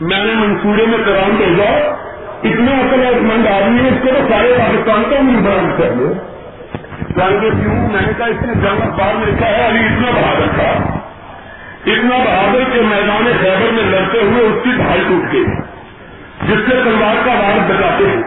[0.00, 1.93] میں نے منصورے میں کرام بھیجا۔
[2.44, 6.12] اتنا اصل مند آدمی ہے اس کو تو سارے پاکستان کا بھی بران کر لو
[7.16, 10.46] جنگ کیوں؟ میں نے کہا اس نے جنگ اخبار میں لکھا ہے ابھی اتنا بہادر
[10.54, 10.70] تھا۔
[11.86, 15.44] اتنا بہادر کے میدان خیبر میں لڑتے ہوئے اس کی ڈھائی ٹوٹ گئی،
[16.46, 18.22] جس سے تلوار کا وارد بچاتے ہیں۔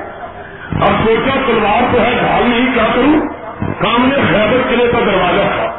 [0.82, 3.20] اب سوچا تلوار تو ہے، ڈھال نہیں، کیا کروں؟
[3.84, 5.72] سامنے خیبر قلعے کا دروازہ تھا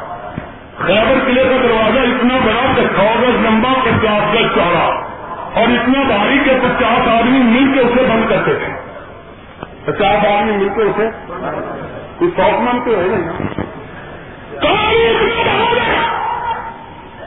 [0.79, 5.08] خیبر قلعے کا دروازہ اتنا بڑا کہ سو گز لمبا پچاس گز چوڑا
[5.59, 8.73] اور اتنا بھاری کہ پچاس آدمی مل کے اسے بند کرتے تھے۔
[9.85, 11.11] پچاس آدمی مل کے اسے
[12.19, 13.07] کوئی سوک من تو ہے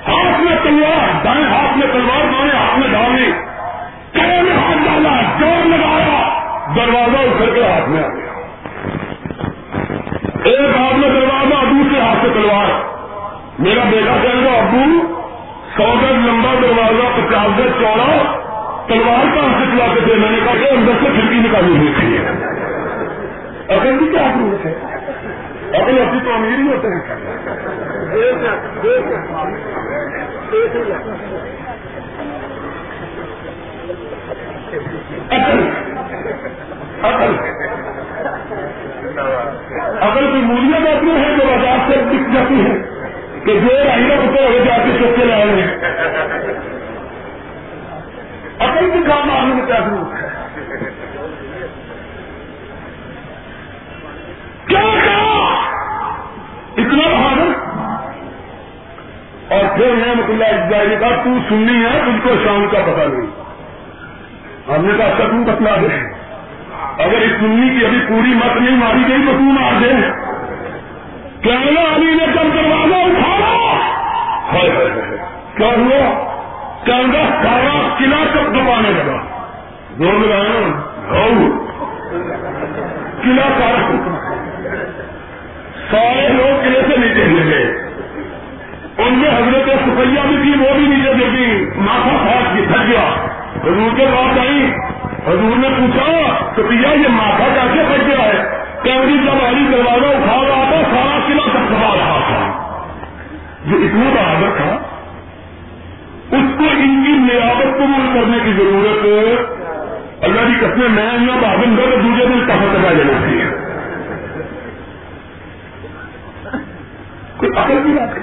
[0.07, 3.31] ہاتھ میں تلوار، دائیں ہاتھ میں تلوار بائیں ہاتھ میں ڈالنی
[4.15, 6.41] میں ہاتھ ڈالا جوڑ لگایا۔
[6.75, 8.31] دروازہ اکھڑ کے ہاتھ میں آ گیا۔
[10.43, 12.91] ایک ہاتھ میں دروازہ، دوسرے ہاتھ سے تلوار۔
[13.59, 15.20] میرا بیٹا کہے گا ابو
[15.77, 18.35] سو گز لمبا دروازہ پچاس گز چوڑا،
[18.87, 21.77] تلوار کا ہم سے چلا کے تھے میں نے کہا کہ اندر سے کھڑکی نکالی
[21.77, 22.17] ہوئی تھی۔
[23.69, 24.73] اصل کی کیا ضرورت ہے
[25.81, 27.01] اصل ایسی تو امیر ہی ہوتے ہیں۔
[40.01, 42.90] اگر کوئی مولیاں جاتی ہیں جو بازار سے دکھ جاتی ہیں
[43.45, 45.77] کہ جو آئی نا اتر ہو جا کے چوکے لائے ہیں
[48.59, 50.27] اپنی بھی کام آنے میں کیا ضرورت ہے۔
[54.67, 55.61] کیا کہا؟
[56.77, 57.71] اتنا بہادر
[59.55, 63.03] اور پھر میں اللہ اجزائی نے کہا تو سننی ہے تم کو شام کا پتا
[63.05, 63.31] نہیں۔
[64.77, 66.13] ہم نے کہا تم بتلا دے۔
[67.03, 70.30] اگر اس سننی کی ابھی پوری مت نہیں ماری گئی تو تم آ دے۔
[71.43, 73.77] کہنا علی نے جب دروازہ اٹھایا؟
[75.57, 76.31] کیا ہوا؟
[76.85, 79.17] کہنا سارا قلعہ کب دبانے لگا؟
[79.97, 80.81] زور لگایا؟
[83.21, 84.11] قلعہ سارا
[85.91, 87.91] سارے لوگ قلعے سے نیچے گر گئے۔
[88.97, 92.87] ان میں حضرت سفیا بھی تھی، وہ بھی نیچے گر گئی۔ ماتھا پھاٹ کی تھک
[92.87, 93.27] گیا۔
[93.63, 94.71] حضور کے پاس آئی۔
[95.27, 96.11] حضور نے پوچھا
[96.55, 101.10] سفیا یہ ماتھا کیسے پھٹ گیا ہے؟ کیونکہ جب علی دروازہ اٹھا رہا تھا، سارا
[101.27, 102.73] قلعہ تک دبا رہا تھا۔
[103.65, 104.77] جو اتنا بہادر تھا،
[106.37, 109.05] اس کو ان کی نیابت قبول کرنے کی ضرورت
[110.23, 113.45] اللہ کی قسم میں نہ بہادر کر دوسرے دن کہاں تک لینا۔ چاہیے
[117.37, 118.20] کوئی عقل کی بات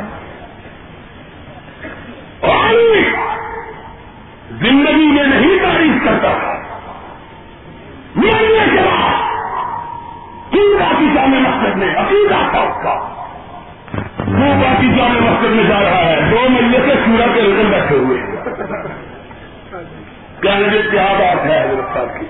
[20.42, 22.26] کہنے گے کیا بات ہے حضرت صاحب کی؟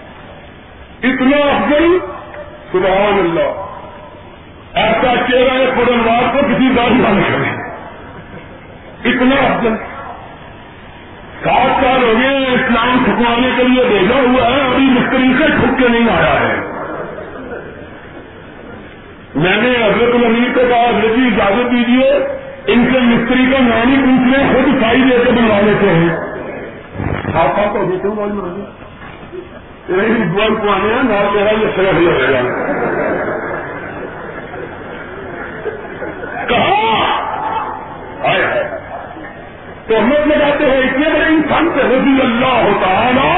[1.08, 1.98] اتنا افضل؟
[2.72, 3.68] سبحان اللہ۔
[4.74, 7.68] ایسا چہرہ پورنوار کو کسی بات نہ کرے
[9.10, 9.76] اتنا افضل۔
[11.44, 15.78] سات سال ہو گئے اسلام ٹھکوانے کے لیے بھیجا ہوا ہے، ابھی مستری سے ٹھک
[15.78, 16.60] کے نہیں آیا ہے۔
[19.34, 22.10] میں نے حضرت الامیر کو کہا حضرت جی اجازت دیجیے
[22.66, 25.90] ان سے مستری کا نام ہی پوچھ لیں خود سائی دے کے بنوا لیتے
[27.28, 28.16] ہیں آپ آپ کو دیتے ہوں
[30.32, 32.40] بول کو آنے ہیں نہ تیرا یہ سر ہو جائے گا
[36.48, 36.74] کہا
[38.24, 38.62] آئے ہے
[39.88, 43.28] تو ہم لوگ لگاتے ہیں اتنے بڑے انسان سے رضی اللہ ہوتا ہے نا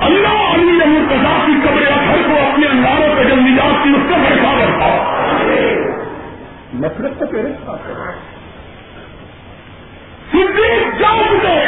[0.00, 4.16] اللہ علی مرتضا کی قبر اثر کو اپنے انداروں پہ جب نجات کی اس کا
[4.18, 4.90] بڑھا بڑھتا
[6.80, 7.52] نفرت تو تیرے
[10.32, 11.58] صدیق جا چکے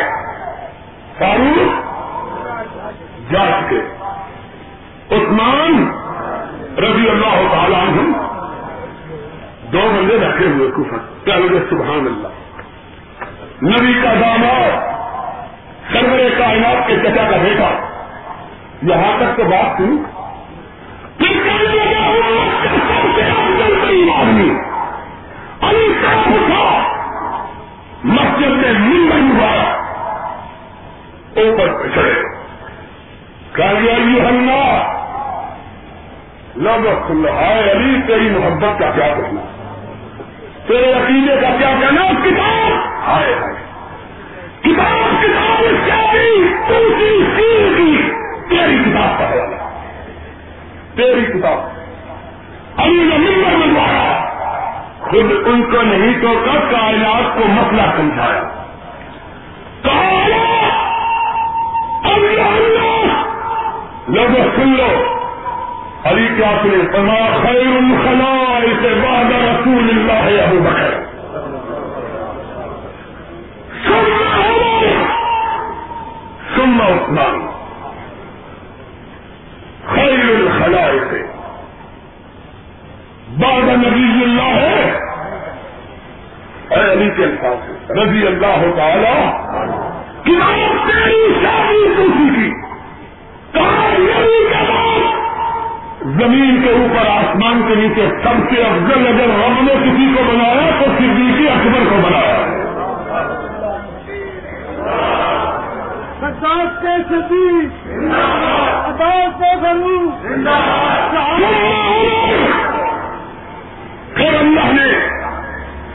[1.23, 1.93] فاروق
[3.33, 3.81] جا چکے۔
[5.16, 5.91] عثمان
[6.79, 8.12] رضی اللہ تعالیٰ عنہ
[9.73, 12.29] دو بندے رکھے ہوئے کفر۔ کیا لگے سبحان اللہ۔
[13.62, 14.70] نبی کا داماد،
[15.93, 17.70] سرور کائنات کے چچا کا بیٹا۔
[18.83, 20.03] یہاں تک تو بات تھی۔
[24.14, 24.51] آدمی
[25.61, 26.83] علی صاحب تھا
[28.05, 29.82] مسجد میں مل ہوا۔
[31.37, 32.22] اوپر پہ چڑھے۔
[33.53, 34.93] کہا یہ ہنگا
[36.57, 36.89] لگ
[37.28, 39.41] ہائے علی، تیری محبت کا کیا کہنا
[40.66, 42.72] تیرے عقیدے کا کیا کہنا کتاب!
[43.05, 43.35] آئے
[44.61, 48.03] کتاب کتاب کیا کی۔
[48.49, 49.70] تیری کتاب پڑھا
[50.97, 51.59] تیری کتاب۔
[52.80, 54.24] ابھی نے ممبر بنوایا
[55.01, 58.43] خود ان کو نہیں تو کب کائنات کو مسئلہ سمجھایا؟
[59.83, 60.62] کہا
[64.09, 65.05] لوگ سن لو۔
[66.05, 71.03] علی کیا سنے پما خیر الخلا اسے بعد رسول اللہ ابو بکر۔
[76.57, 77.47] ثم عثمان۔
[79.95, 81.15] خیر الخلائق
[83.39, 84.99] بعد نبی اللہ۔ ہے
[86.71, 89.37] اے علی کے الفاظ، رضی اللہ تعالی۔
[90.25, 92.51] تیری شادی کی
[93.53, 95.01] کے بعد
[96.03, 100.70] زمین کے اوپر آسمان کے نیچے سب سے افضل اگر ہم نے کسی کو بنایا
[100.79, 102.39] تو صدیقی اکبر کو بنایا۔
[114.14, 114.89] پھر اللہ نے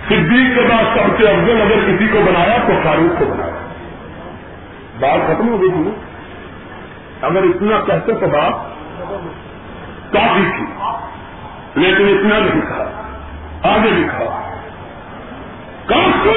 [0.07, 3.66] صدیق کے بعد سب سے افضل اگر کسی کو بنایا تو فاروق کو بنایا۔
[4.99, 5.91] بات ختم ہو گئی تھی
[7.21, 8.53] اگر اتنا کہتے تو بات
[10.13, 10.65] کافی تھی۔
[11.75, 12.91] لیکن اتنا نہیں تھا۔
[13.63, 14.51] آگے لکھا
[15.85, 16.29] کافی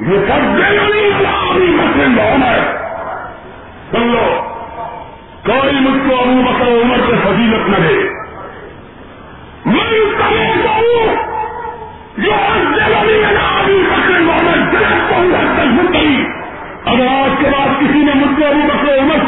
[0.00, 0.56] یہ سب
[1.56, 2.60] مسلم بہن ہے۔
[3.90, 4.42] سن لو۔
[5.46, 8.13] کوئی مجھ کو ابو بکر عمر سے فضیلت نہ دے۔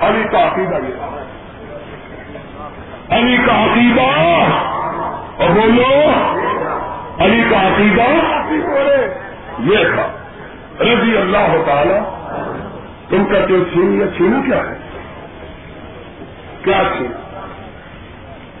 [0.00, 1.18] علی کا عقیدہ یہ۔
[3.14, 4.00] علی کا عقیدہ۔
[5.36, 6.10] اور بولو،
[7.18, 8.02] علی کا عقیدہ۔
[9.58, 10.08] یہ تھا۔
[10.80, 11.98] رضی اللہ تعالی،
[13.08, 14.76] تم کا جو چھین یا چھینا کیا ہے؟
[16.64, 17.16] کیا چھینا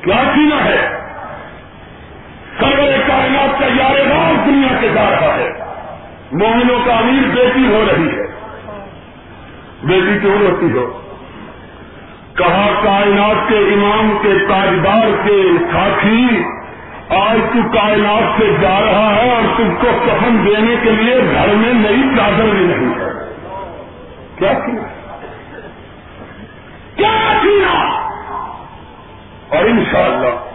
[0.00, 1.07] کیا چھینا ہے؟
[2.60, 5.48] سرور کائنات کا یار راز دنیا کے جا رہا ہے۔
[6.32, 8.26] مومنوں کا امیر بیٹی ہو رہی ہے۔
[9.82, 11.02] بیٹی کیوں ہوتی ہو؟
[12.34, 15.42] کہا کائنات کے امام کے تاجدار کے
[15.72, 16.42] ساتھی،
[17.08, 21.48] آج تو کائنات سے جا رہا ہے اور تم کو کفن دینے کے لیے گھر
[21.48, 23.34] میں نئی چادر بھی نہیں ہے۔
[24.38, 24.82] کیا کیا؟
[27.42, 27.84] سینا
[29.48, 30.48] اور انشاءاللہ،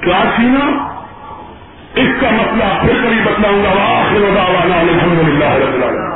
[0.00, 0.99] کیا سینا؟
[1.94, 6.09] اس کا مسئلہ پھر کبھی بتلاؤں گا آخر پھر ادا ہوا نہ لوگوں میں نہ